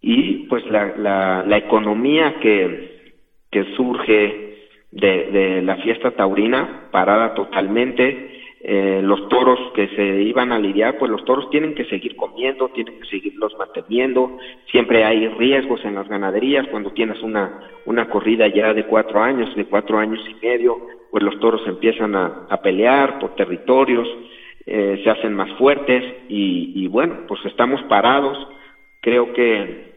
y 0.01 0.45
pues 0.47 0.65
la, 0.67 0.93
la, 0.97 1.43
la 1.47 1.57
economía 1.57 2.35
que, 2.39 3.13
que 3.51 3.63
surge 3.75 4.67
de, 4.91 5.31
de 5.31 5.61
la 5.61 5.77
fiesta 5.77 6.11
taurina 6.11 6.89
parada 6.91 7.33
totalmente. 7.33 8.33
Eh, 8.59 9.01
los 9.03 9.29
toros 9.29 9.59
que 9.75 9.87
se 9.89 10.21
iban 10.23 10.51
a 10.51 10.59
lidiar, 10.59 10.97
pues 10.97 11.11
los 11.11 11.23
toros 11.25 11.49
tienen 11.51 11.75
que 11.75 11.85
seguir 11.85 12.15
comiendo, 12.15 12.69
tienen 12.69 12.99
que 12.99 13.05
seguirlos 13.07 13.55
manteniendo. 13.57 14.37
Siempre 14.71 15.05
hay 15.05 15.27
riesgos 15.27 15.85
en 15.85 15.95
las 15.95 16.07
ganaderías 16.09 16.67
cuando 16.67 16.91
tienes 16.91 17.21
una, 17.21 17.61
una 17.85 18.09
corrida 18.09 18.47
ya 18.47 18.73
de 18.73 18.85
cuatro 18.85 19.21
años, 19.21 19.55
de 19.55 19.65
cuatro 19.65 19.99
años 19.99 20.19
y 20.27 20.45
medio, 20.45 20.75
pues 21.11 21.23
los 21.23 21.39
toros 21.39 21.61
empiezan 21.67 22.15
a, 22.15 22.47
a 22.49 22.59
pelear 22.61 23.19
por 23.19 23.35
territorios, 23.35 24.07
eh, 24.69 24.99
se 25.01 25.09
hacen 25.09 25.33
más 25.33 25.49
fuertes 25.57 26.03
y, 26.27 26.73
y, 26.75 26.87
bueno, 26.87 27.21
pues 27.25 27.39
estamos 27.45 27.81
parados. 27.83 28.37
Creo 29.01 29.31
que 29.31 29.93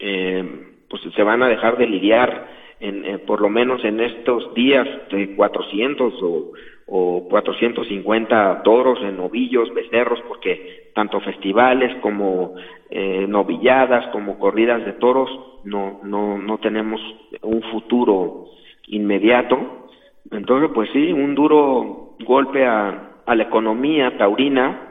eh, 0.00 0.44
pues 0.90 1.02
se 1.14 1.22
van 1.22 1.42
a 1.44 1.48
dejar 1.48 1.78
de 1.78 1.86
lidiar 1.86 2.48
en, 2.80 3.04
eh, 3.04 3.18
por 3.18 3.40
lo 3.40 3.48
menos 3.48 3.84
en 3.84 4.00
estos 4.00 4.52
días 4.52 4.86
de 5.10 5.36
400 5.36 6.12
o, 6.22 6.52
o 6.86 7.28
450 7.28 8.62
toros 8.64 8.98
en 9.02 9.16
novillos, 9.16 9.72
becerros, 9.72 10.20
porque 10.26 10.90
tanto 10.92 11.20
festivales 11.20 11.94
como 12.02 12.56
eh, 12.90 13.26
novilladas, 13.28 14.08
como 14.08 14.40
corridas 14.40 14.84
de 14.84 14.94
toros, 14.94 15.30
no, 15.62 16.00
no, 16.02 16.36
no 16.36 16.58
tenemos 16.58 17.00
un 17.42 17.62
futuro 17.62 18.46
inmediato. 18.88 19.86
Entonces, 20.32 20.70
pues 20.74 20.90
sí, 20.92 21.12
un 21.12 21.36
duro 21.36 22.16
golpe 22.26 22.66
a, 22.66 23.13
a 23.26 23.34
la 23.34 23.44
economía 23.44 24.16
taurina, 24.16 24.90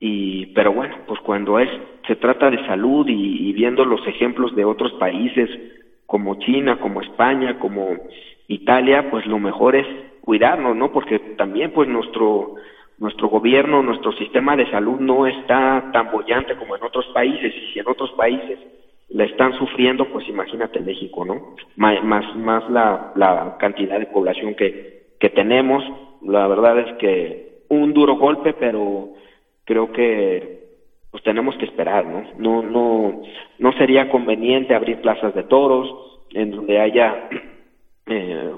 y, 0.00 0.46
pero 0.46 0.72
bueno, 0.72 0.96
pues 1.06 1.20
cuando 1.20 1.58
es, 1.58 1.70
se 2.06 2.16
trata 2.16 2.50
de 2.50 2.64
salud 2.66 3.06
y, 3.08 3.48
y 3.48 3.52
viendo 3.52 3.84
los 3.84 4.06
ejemplos 4.06 4.54
de 4.54 4.64
otros 4.64 4.92
países 4.94 5.48
como 6.06 6.36
China, 6.36 6.78
como 6.78 7.00
España, 7.00 7.58
como 7.58 7.96
Italia, 8.48 9.10
pues 9.10 9.26
lo 9.26 9.38
mejor 9.38 9.76
es 9.76 9.86
cuidarnos, 10.20 10.76
¿no? 10.76 10.92
Porque 10.92 11.18
también 11.36 11.72
pues 11.72 11.88
nuestro 11.88 12.54
nuestro 12.98 13.28
gobierno, 13.28 13.82
nuestro 13.82 14.12
sistema 14.12 14.56
de 14.56 14.70
salud 14.70 15.00
no 15.00 15.26
está 15.26 15.90
tan 15.92 16.12
bollante 16.12 16.54
como 16.54 16.76
en 16.76 16.84
otros 16.84 17.06
países 17.12 17.52
y 17.52 17.72
si 17.72 17.80
en 17.80 17.88
otros 17.88 18.12
países 18.12 18.58
la 19.08 19.24
están 19.24 19.52
sufriendo, 19.58 20.06
pues 20.06 20.28
imagínate 20.28 20.80
México, 20.80 21.24
¿no? 21.24 21.56
Más 21.76 22.02
más 22.04 22.70
la, 22.70 23.12
la 23.16 23.56
cantidad 23.58 23.98
de 23.98 24.06
población 24.06 24.54
que 24.54 24.94
que 25.18 25.30
tenemos, 25.30 25.82
la 26.22 26.46
verdad 26.48 26.78
es 26.80 26.96
que 26.98 27.43
un 27.68 27.92
duro 27.92 28.16
golpe, 28.16 28.54
pero 28.54 29.10
creo 29.64 29.92
que 29.92 30.64
pues 31.10 31.22
tenemos 31.22 31.56
que 31.56 31.64
esperar, 31.66 32.06
¿no? 32.06 32.24
No 32.38 32.62
no 32.62 33.22
no 33.58 33.72
sería 33.72 34.08
conveniente 34.08 34.74
abrir 34.74 35.00
plazas 35.00 35.34
de 35.34 35.44
toros 35.44 35.88
en 36.32 36.50
donde 36.50 36.80
haya 36.80 37.28
eh, 38.06 38.50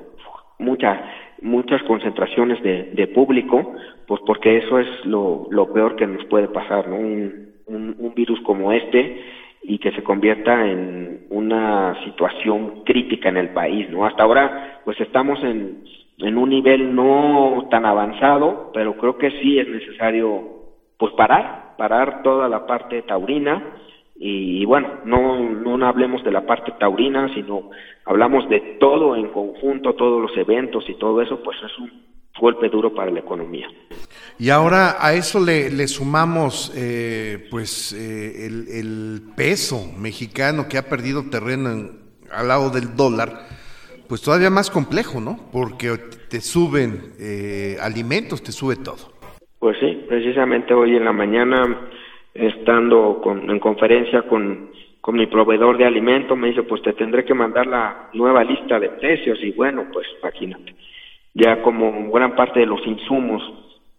mucha 0.58 1.02
muchas 1.42 1.82
concentraciones 1.82 2.62
de, 2.62 3.06
público, 3.08 3.74
pues 4.06 4.20
porque 4.26 4.56
eso 4.56 4.78
es 4.78 4.88
lo, 5.04 5.46
lo 5.50 5.72
peor 5.72 5.96
que 5.96 6.06
nos 6.06 6.24
puede 6.26 6.48
pasar, 6.48 6.88
¿no? 6.88 6.96
Un, 6.96 7.52
un, 7.66 7.94
un, 7.98 8.14
virus 8.14 8.40
como 8.40 8.72
este 8.72 9.20
y 9.62 9.78
que 9.78 9.92
se 9.92 10.02
convierta 10.02 10.66
en 10.66 11.26
una 11.28 12.02
situación 12.04 12.84
crítica 12.84 13.28
en 13.28 13.36
el 13.36 13.50
país, 13.50 13.88
¿no? 13.90 14.06
Hasta 14.06 14.22
ahora, 14.22 14.80
pues 14.84 14.98
estamos 15.00 15.42
en, 15.42 15.84
en 16.18 16.38
un 16.38 16.50
nivel 16.50 16.94
no 16.94 17.68
tan 17.70 17.84
avanzado, 17.84 18.70
pero 18.72 18.96
creo 18.96 19.18
que 19.18 19.30
sí 19.42 19.58
es 19.58 19.68
necesario, 19.68 20.42
pues 20.98 21.12
parar, 21.14 21.74
parar 21.76 22.22
toda 22.22 22.48
la 22.48 22.66
parte 22.66 23.02
taurina, 23.02 23.62
y, 24.18 24.64
bueno, 24.64 25.00
no, 25.04 25.38
no 25.38 25.86
hablemos 25.86 26.24
de 26.24 26.32
la 26.32 26.46
parte 26.46 26.72
taurina, 26.80 27.32
sino 27.34 27.70
hablamos 28.06 28.48
de 28.48 28.78
todo 28.80 29.14
en 29.14 29.28
conjunto, 29.28 29.94
todos 29.94 30.22
los 30.22 30.36
eventos 30.38 30.88
y 30.88 30.94
todo 30.94 31.20
eso, 31.20 31.42
pues 31.42 31.58
es 31.62 31.78
un 31.78 31.90
golpe 32.40 32.68
duro 32.68 32.94
para 32.94 33.10
la 33.10 33.20
economía. 33.20 33.68
Y 34.38 34.48
ahora 34.50 34.96
a 35.00 35.12
eso 35.12 35.44
le, 35.44 35.70
le 35.70 35.86
sumamos 35.86 36.72
eh, 36.74 37.46
pues 37.50 37.92
eh, 37.92 38.46
el, 38.46 38.68
el, 38.68 39.22
peso 39.36 39.92
mexicano 39.98 40.66
que 40.68 40.78
ha 40.78 40.88
perdido 40.88 41.28
terreno 41.30 41.70
en, 41.70 42.00
al 42.32 42.48
lado 42.48 42.70
del 42.70 42.94
dólar, 42.96 43.46
pues 44.08 44.22
todavía 44.22 44.50
más 44.50 44.70
complejo, 44.70 45.20
¿no? 45.20 45.38
Porque 45.52 45.96
te 46.30 46.40
suben 46.40 47.12
eh, 47.18 47.76
alimentos, 47.80 48.42
te 48.42 48.52
sube 48.52 48.76
todo. 48.76 49.12
Pues 49.58 49.76
sí, 49.80 50.04
precisamente 50.08 50.74
hoy 50.74 50.96
en 50.96 51.04
la 51.04 51.12
mañana 51.12 51.88
estando 52.34 53.20
con, 53.22 53.50
en 53.50 53.58
conferencia 53.58 54.22
con, 54.22 54.70
con 55.00 55.16
mi 55.16 55.26
proveedor 55.26 55.78
de 55.78 55.86
alimentos, 55.86 56.36
me 56.36 56.48
dice, 56.48 56.62
pues 56.62 56.82
te 56.82 56.92
tendré 56.92 57.24
que 57.24 57.34
mandar 57.34 57.66
la 57.66 58.10
nueva 58.12 58.44
lista 58.44 58.78
de 58.78 58.90
precios 58.90 59.38
y 59.42 59.52
bueno, 59.52 59.86
pues 59.92 60.06
imagínate, 60.20 60.74
ya 61.34 61.62
como 61.62 62.10
gran 62.10 62.36
parte 62.36 62.60
de 62.60 62.66
los 62.66 62.86
insumos 62.86 63.42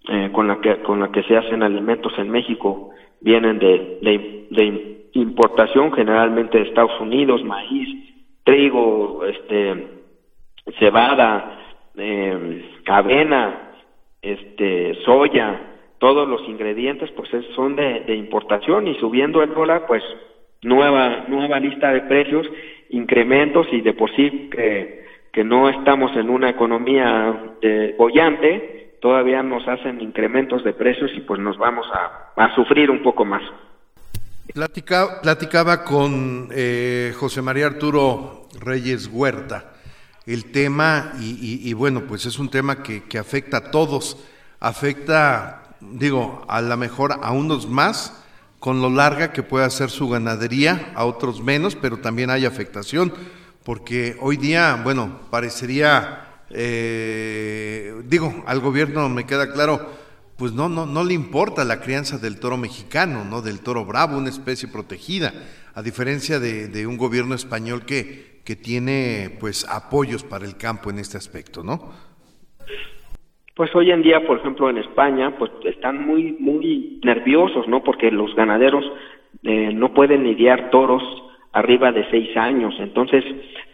eh, 0.09 0.29
con, 0.31 0.47
la 0.47 0.61
que, 0.61 0.77
con 0.83 0.99
la 0.99 1.11
que 1.11 1.23
se 1.23 1.35
hacen 1.35 1.63
alimentos 1.63 2.13
en 2.17 2.29
México 2.29 2.91
vienen 3.19 3.57
de, 3.59 3.99
de, 4.01 4.47
de 4.51 5.09
importación 5.13 5.91
generalmente 5.93 6.59
de 6.59 6.65
Estados 6.65 6.99
Unidos, 7.01 7.43
maíz, 7.43 7.89
trigo, 8.43 9.25
este, 9.25 9.96
cebada, 10.79 11.59
eh, 11.95 12.63
avena, 12.87 13.73
este, 14.21 14.95
soya, 15.05 15.61
todos 15.99 16.27
los 16.27 16.41
ingredientes 16.47 17.09
pues 17.11 17.29
son 17.55 17.75
de, 17.75 18.01
de, 18.01 18.15
importación 18.15 18.87
y 18.87 18.95
subiendo 18.99 19.41
el 19.41 19.53
dólar 19.53 19.85
pues 19.87 20.03
nueva 20.61 21.25
nueva 21.27 21.59
lista 21.59 21.91
de 21.91 22.01
precios 22.01 22.45
incrementos 22.89 23.67
y 23.71 23.81
de 23.81 23.93
por 23.93 24.13
sí 24.15 24.49
que, 24.51 25.05
no 25.43 25.69
estamos 25.69 26.17
en 26.17 26.31
una 26.31 26.49
economía 26.49 27.53
de 27.61 27.93
bollante 27.95 28.97
todavía 28.99 29.43
nos 29.43 29.67
hacen 29.67 30.01
incrementos 30.01 30.63
de 30.63 30.73
precios 30.73 31.11
y 31.15 31.21
pues 31.21 31.39
nos 31.39 31.59
vamos 31.59 31.85
a, 31.93 32.55
sufrir 32.55 32.89
un 32.89 33.03
poco 33.03 33.23
más. 33.23 33.43
Platica, 34.51 35.21
platicaba 35.21 35.83
con 35.83 36.49
eh, 36.51 37.13
José 37.15 37.43
María 37.43 37.67
Arturo 37.67 38.47
Reyes 38.59 39.11
Huerta 39.13 39.76
el 40.27 40.51
tema 40.51 41.13
y, 41.19 41.31
y, 41.31 41.67
y 41.67 41.73
bueno 41.73 42.05
pues 42.05 42.27
es 42.27 42.37
un 42.37 42.49
tema 42.49 42.83
que, 42.83 43.05
que 43.05 43.17
afecta 43.17 43.57
a 43.57 43.71
todos. 43.71 44.17
Afecta 44.59 45.63
digo, 45.81 46.45
a 46.47 46.61
lo 46.61 46.77
mejor 46.77 47.19
a 47.21 47.31
unos 47.31 47.67
más 47.67 48.13
con 48.59 48.81
lo 48.81 48.89
larga 48.89 49.31
que 49.31 49.43
pueda 49.43 49.69
ser 49.69 49.89
su 49.89 50.09
ganadería, 50.09 50.91
a 50.95 51.05
otros 51.05 51.41
menos, 51.41 51.75
pero 51.75 51.97
también 51.97 52.29
hay 52.29 52.45
afectación, 52.45 53.13
porque 53.63 54.17
hoy 54.19 54.37
día, 54.37 54.81
bueno, 54.83 55.19
parecería, 55.29 56.41
eh, 56.49 58.01
digo, 58.05 58.43
al 58.47 58.59
gobierno 58.59 59.07
me 59.09 59.25
queda 59.25 59.51
claro, 59.51 60.07
pues 60.37 60.53
no, 60.53 60.69
no, 60.69 60.85
no 60.85 61.03
le 61.03 61.13
importa 61.13 61.65
la 61.65 61.81
crianza 61.81 62.17
del 62.17 62.39
toro 62.39 62.57
mexicano, 62.57 63.25
¿no? 63.25 63.41
Del 63.41 63.59
toro 63.59 63.85
bravo, 63.85 64.17
una 64.17 64.29
especie 64.29 64.67
protegida, 64.67 65.33
a 65.73 65.81
diferencia 65.81 66.39
de, 66.39 66.67
de 66.67 66.87
un 66.87 66.97
gobierno 66.97 67.35
español 67.35 67.85
que, 67.85 68.36
que 68.47 68.55
tiene 68.55 69.29
pues 69.41 69.67
apoyos 69.69 70.23
para 70.23 70.45
el 70.45 70.55
campo 70.55 70.89
en 70.89 70.99
este 70.99 71.17
aspecto, 71.17 71.63
¿no? 71.63 71.91
pues 73.57 73.75
hoy 73.75 73.89
en 73.91 74.03
día, 74.03 74.25
por 74.25 74.37
ejemplo, 74.37 74.69
en 74.69 74.77
España, 74.77 75.35
pues 75.37 75.51
están 75.65 76.05
muy, 76.05 76.37
muy 76.39 76.99
nerviosos, 77.03 77.67
¿no? 77.67 77.83
Porque 77.83 78.11
los 78.11 78.35
ganaderos 78.35 78.85
eh, 79.41 79.71
no 79.73 79.95
pueden 79.95 80.23
lidiar 80.23 80.69
toros 80.69 81.01
arriba 81.53 81.91
de 81.91 82.07
seis 82.11 82.37
años. 82.37 82.75
Entonces, 82.79 83.25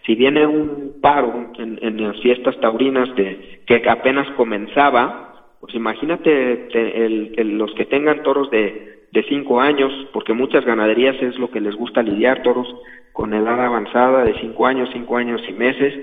si 0.06 0.16
viene 0.16 0.48
un 0.48 1.02
paro 1.02 1.52
en, 1.58 2.02
las 2.02 2.18
fiestas 2.22 2.58
taurinas 2.62 3.14
de 3.16 3.62
que 3.68 3.84
apenas 3.90 4.28
comenzaba, 4.38 5.50
pues 5.60 5.76
imagínate 5.76 6.70
te, 6.72 7.06
el, 7.06 7.34
el, 7.36 7.58
los 7.58 7.74
que 7.74 7.86
tengan 7.86 8.24
toros 8.24 8.50
de, 8.52 8.93
de 9.14 9.22
cinco 9.30 9.62
años, 9.62 9.94
porque 10.12 10.34
muchas 10.34 10.66
ganaderías 10.66 11.16
es 11.22 11.38
lo 11.38 11.52
que 11.52 11.62
les 11.62 11.76
gusta 11.76 12.02
lidiar, 12.02 12.42
toros 12.42 12.68
con 13.12 13.32
edad 13.36 13.64
avanzada 13.64 14.24
de 14.24 14.34
cinco 14.42 14.66
años, 14.66 14.90
cinco 14.92 15.18
años 15.18 15.40
y 15.48 15.54
meses, 15.54 15.94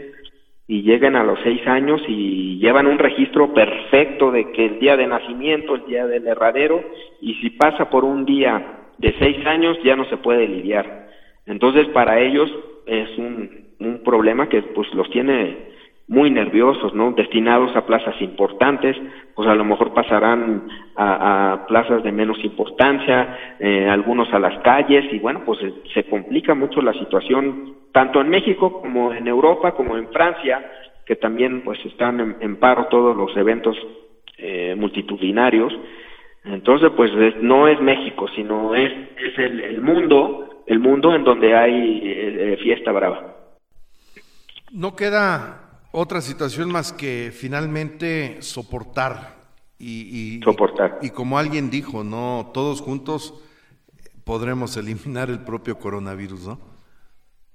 y 0.69 0.83
llegan 0.83 1.17
a 1.17 1.25
los 1.25 1.41
seis 1.43 1.67
años 1.67 2.01
y 2.07 2.59
llevan 2.61 2.87
un 2.87 3.01
registro 3.01 3.53
perfecto 3.53 4.31
de 4.31 4.53
que 4.53 4.65
el 4.65 4.79
día 4.79 4.97
de 4.97 5.09
nacimiento, 5.09 5.75
el 5.75 5.87
día 5.87 6.07
del 6.07 6.25
herradero, 6.25 6.85
y 7.21 7.35
si 7.41 7.51
pasa 7.51 7.91
por 7.91 8.05
un 8.05 8.25
día 8.25 8.79
de 8.99 9.13
seis 9.19 9.45
años 9.45 9.77
ya 9.83 9.97
no 9.97 10.05
se 10.05 10.19
puede 10.19 10.47
lidiar. 10.47 11.09
Entonces 11.47 11.89
para 11.89 12.21
ellos 12.21 12.49
es 12.87 13.19
un, 13.19 13.75
un 13.81 14.05
problema 14.05 14.49
que 14.49 14.63
pues 14.63 14.87
los 14.95 15.11
tiene 15.11 15.70
muy 16.11 16.29
nerviosos, 16.29 16.93
¿no? 16.93 17.13
Destinados 17.13 17.75
a 17.77 17.87
plazas 17.87 18.21
importantes, 18.21 18.97
pues 19.33 19.49
a 19.49 19.55
lo 19.55 19.65
mejor 19.65 19.95
pasarán 19.95 20.67
a, 20.97 21.65
plazas 21.69 22.03
de 22.03 22.11
menos 22.11 22.37
importancia, 22.45 23.57
eh, 23.61 23.89
algunos 23.89 24.33
a 24.35 24.41
las 24.41 24.59
calles 24.65 25.05
y 25.13 25.21
bueno, 25.21 25.43
pues 25.47 25.61
se, 25.61 25.73
se 25.95 26.11
complica 26.11 26.53
mucho 26.53 26.83
la 26.83 26.93
situación 26.95 27.77
tanto 27.93 28.21
en 28.21 28.29
México 28.29 28.81
como 28.83 29.13
en 29.13 29.29
Europa, 29.29 29.71
como 29.77 29.97
en 29.97 30.09
Francia, 30.09 30.61
que 31.07 31.15
también 31.15 31.63
pues 31.63 31.79
están 31.87 32.37
en, 32.41 32.57
paro 32.57 32.87
todos 32.87 33.17
los 33.17 33.37
eventos 33.37 33.77
eh, 34.37 34.75
multitudinarios. 34.77 35.73
Entonces, 36.45 36.91
pues 36.97 37.13
es, 37.15 37.37
no 37.41 37.69
es 37.69 37.81
México, 37.81 38.27
sino 38.35 38.75
es, 38.75 38.91
es 39.17 39.39
el, 39.39 39.61
el, 39.61 39.81
mundo, 39.81 40.65
el 40.67 40.81
mundo 40.81 41.15
en 41.15 41.23
donde 41.23 41.55
hay 41.55 42.01
eh, 42.05 42.59
fiesta 42.61 42.91
brava. 42.91 43.37
No 44.73 44.97
queda 44.97 45.60
otra 45.93 46.21
situación 46.21 46.71
más 46.71 46.93
que 46.93 47.31
finalmente 47.33 48.43
soportar 48.43 49.37
y, 49.79 50.39
y 50.39 50.43
soportar. 50.43 50.99
Y, 51.03 51.07
y 51.07 51.11
como 51.11 51.39
alguien 51.39 51.71
dijo, 51.71 52.05
no, 52.05 52.51
todos 52.53 52.81
juntos 52.81 53.35
podremos 54.25 54.77
eliminar 54.77 55.31
el 55.31 55.41
propio 55.41 55.79
coronavirus, 55.79 56.49
¿no? 56.49 56.71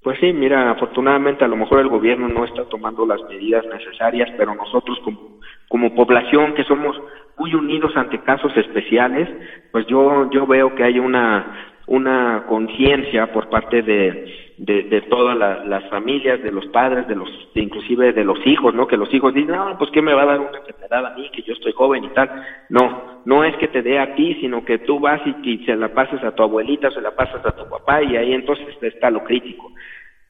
Pues 0.05 0.19
sí, 0.19 0.33
mira, 0.33 0.69
afortunadamente 0.69 1.43
a 1.43 1.47
lo 1.47 1.55
mejor 1.55 1.79
el 1.79 1.87
gobierno 1.87 2.27
no 2.27 2.45
está 2.45 2.65
tomando 2.65 3.07
las 3.07 3.21
medidas 3.23 3.65
necesarias, 3.65 4.29
pero 4.37 4.53
nosotros 4.53 4.99
como, 5.03 5.39
como 5.67 5.95
población 5.95 6.53
que 6.53 6.63
somos 6.63 6.95
muy 7.37 7.55
unidos 7.55 7.91
ante 7.95 8.21
casos 8.21 8.55
especiales, 8.55 9.27
pues 9.71 9.87
yo 9.87 10.29
yo 10.29 10.45
veo 10.45 10.75
que 10.75 10.83
hay 10.83 10.99
una 10.99 11.74
una 11.87 12.45
conciencia 12.47 13.31
por 13.31 13.49
parte 13.49 13.81
de, 13.81 14.45
de, 14.57 15.01
todas 15.09 15.37
las 15.67 15.83
familias, 15.89 16.41
de 16.41 16.51
los 16.51 16.65
padres, 16.67 17.07
de 17.07 17.15
los, 17.15 17.29
inclusive 17.53 18.13
de 18.13 18.23
los 18.23 18.39
hijos, 18.45 18.73
¿no? 18.73 18.87
Que 18.87 18.97
los 18.97 19.13
hijos 19.13 19.33
dicen, 19.33 19.55
no, 19.55 19.77
pues 19.77 19.91
¿qué 19.91 20.01
me 20.01 20.13
va 20.13 20.23
a 20.23 20.25
dar 20.25 20.39
una 20.39 20.57
enfermedad 20.57 21.05
a 21.05 21.15
mí, 21.15 21.29
que 21.31 21.41
yo 21.43 21.53
estoy 21.53 21.73
joven 21.73 22.03
y 22.05 22.09
tal? 22.09 22.29
No, 22.69 23.21
no 23.25 23.43
es 23.43 23.55
que 23.57 23.67
te 23.67 23.81
dé 23.81 23.99
a 23.99 24.15
ti, 24.15 24.37
sino 24.41 24.63
que 24.63 24.79
tú 24.79 24.99
vas 24.99 25.21
y, 25.25 25.35
y 25.49 25.65
se 25.65 25.75
la 25.75 25.93
pases 25.93 26.23
a 26.23 26.33
tu 26.33 26.43
abuelita, 26.43 26.89
se 26.91 27.01
la 27.01 27.15
pasas 27.15 27.45
a 27.45 27.55
tu 27.55 27.69
papá 27.69 28.01
y 28.01 28.15
ahí 28.15 28.33
entonces 28.33 28.65
está 28.81 29.09
lo 29.09 29.23
crítico. 29.23 29.71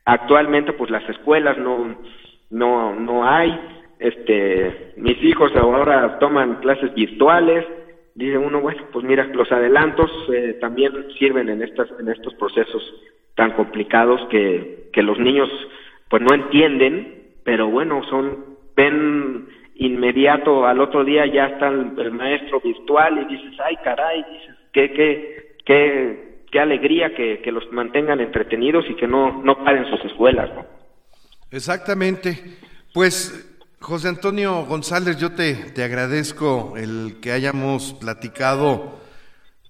Actualmente, 0.06 0.74
pues 0.74 0.92
las 0.92 1.08
escuelas 1.10 1.58
no, 1.58 1.96
no, 2.50 2.96
no 2.96 3.28
hay, 3.28 3.58
este, 4.00 4.94
mis 4.98 5.22
hijos 5.24 5.56
ahora 5.56 6.20
toman 6.20 6.56
clases 6.56 6.94
virtuales, 6.94 7.66
dice 8.16 8.38
uno, 8.38 8.62
bueno, 8.62 8.88
pues 8.92 9.06
mira, 9.06 9.26
los 9.26 9.52
adelantos 9.52 10.10
eh, 10.34 10.58
también 10.60 10.92
sirven 11.20 11.50
en, 11.50 11.62
estas, 11.62 11.90
en 12.00 12.08
estos 12.08 12.34
procesos 12.36 12.82
tan 13.36 13.52
complicados 13.52 14.22
que, 14.32 14.90
que 14.94 15.04
los 15.04 15.20
niños 15.20 15.50
pues 16.10 16.24
no 16.24 16.34
entienden, 16.34 17.34
pero 17.44 17.68
bueno, 17.70 18.02
son, 18.10 18.58
ven 18.76 19.50
inmediato 19.76 20.66
al 20.66 20.80
otro 20.80 21.04
día 21.04 21.26
ya 21.26 21.48
está 21.48 21.68
el, 21.68 22.12
maestro 22.12 22.62
virtual 22.62 23.22
y 23.22 23.36
dices, 23.36 23.60
ay 23.64 23.76
caray, 23.84 24.24
dices, 24.32 24.56
qué, 24.72 24.94
qué, 24.94 25.56
qué, 25.66 26.40
qué 26.50 26.60
alegría 26.60 27.14
que, 27.14 27.42
que 27.42 27.52
los 27.52 27.70
mantengan 27.74 28.22
entretenidos 28.22 28.86
y 28.90 28.96
que 28.96 29.08
no, 29.08 29.44
no 29.44 29.62
paren 29.64 29.86
sus 29.88 30.06
escuelas. 30.06 30.50
Exactamente. 31.52 32.40
Pues 32.94 33.55
José 33.86 34.08
Antonio 34.08 34.66
González, 34.66 35.18
yo 35.18 35.34
te, 35.34 35.54
te 35.54 35.84
agradezco 35.84 36.74
el 36.76 37.20
que 37.22 37.32
hayamos 37.32 37.94
platicado 37.94 39.00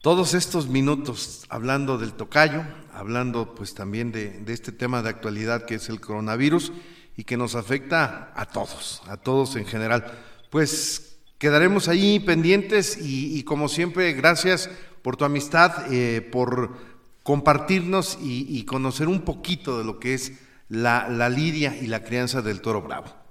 todos 0.01 0.33
estos 0.33 0.69
minutos 0.69 1.45
hablando 1.49 1.97
del 1.97 2.13
tocayo, 2.13 2.63
hablando 2.93 3.53
pues 3.55 3.73
también 3.73 4.13
de, 4.13 4.41
este 4.47 4.71
tema 4.71 5.01
de 5.01 5.09
actualidad 5.09 5.65
que 5.65 5.75
es 5.75 5.89
el 5.89 5.99
coronavirus 5.99 6.71
y 7.17 7.25
que 7.25 7.35
nos 7.35 7.55
afecta 7.55 8.31
a 8.37 8.45
todos, 8.45 9.03
a 9.09 9.17
todos 9.17 9.57
en 9.57 9.65
general. 9.65 10.17
Pues 10.49 11.17
quedaremos 11.37 11.89
ahí 11.89 12.21
pendientes 12.21 12.97
y, 13.01 13.43
como 13.43 13.67
siempre, 13.67 14.13
gracias 14.13 14.69
por 15.01 15.17
tu 15.17 15.25
amistad, 15.25 15.91
eh, 15.91 16.21
por 16.21 16.77
compartirnos 17.21 18.17
y, 18.21 18.63
conocer 18.63 19.09
un 19.09 19.23
poquito 19.23 19.77
de 19.77 19.83
lo 19.83 19.99
que 19.99 20.13
es 20.13 20.31
la, 20.69 21.09
la 21.09 21.27
lidia 21.27 21.75
y 21.75 21.87
la 21.87 22.01
crianza 22.05 22.41
del 22.41 22.61
toro 22.61 22.81
bravo. 22.81 23.24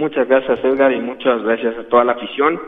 Muchas 0.00 0.26
gracias 0.26 0.64
Edgar 0.64 0.90
y 0.92 0.98
muchas 0.98 1.42
gracias 1.42 1.76
a 1.76 1.86
toda 1.90 2.04
la 2.04 2.12
afición. 2.12 2.58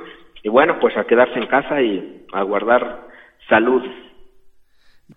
Y 0.42 0.50
bueno, 0.50 0.78
pues 0.78 0.94
a 0.98 1.06
quedarse 1.06 1.38
en 1.38 1.46
casa 1.46 1.80
y 1.80 2.26
a 2.30 2.42
guardar 2.42 3.08
salud. 3.48 3.82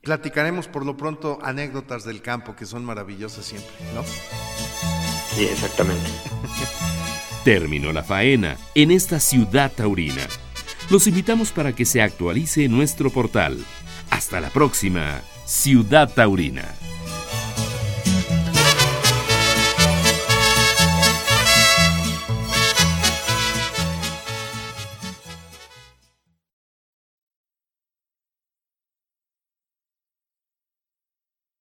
Platicaremos 0.02 0.70
por 0.70 0.86
lo 0.86 0.96
pronto 0.96 1.40
anécdotas 1.44 2.06
del 2.06 2.22
campo 2.22 2.56
que 2.56 2.64
son 2.64 2.86
maravillosas 2.86 3.44
siempre, 3.44 3.76
¿no? 3.94 4.02
Sí, 4.04 5.44
exactamente. 5.44 6.10
Terminó 7.44 7.92
la 7.92 8.02
faena 8.02 8.56
en 8.76 8.92
esta 8.92 9.20
ciudad 9.20 9.74
taurina. 9.76 10.24
Los 10.90 11.08
invitamos 11.08 11.52
para 11.52 11.74
que 11.74 11.84
se 11.84 12.02
actualice 12.02 12.70
nuestro 12.70 13.10
portal. 13.10 13.58
Hasta 14.10 14.40
la 14.40 14.52
próxima, 14.52 15.20
Ciudad 15.46 16.10
Taurina. 16.16 16.64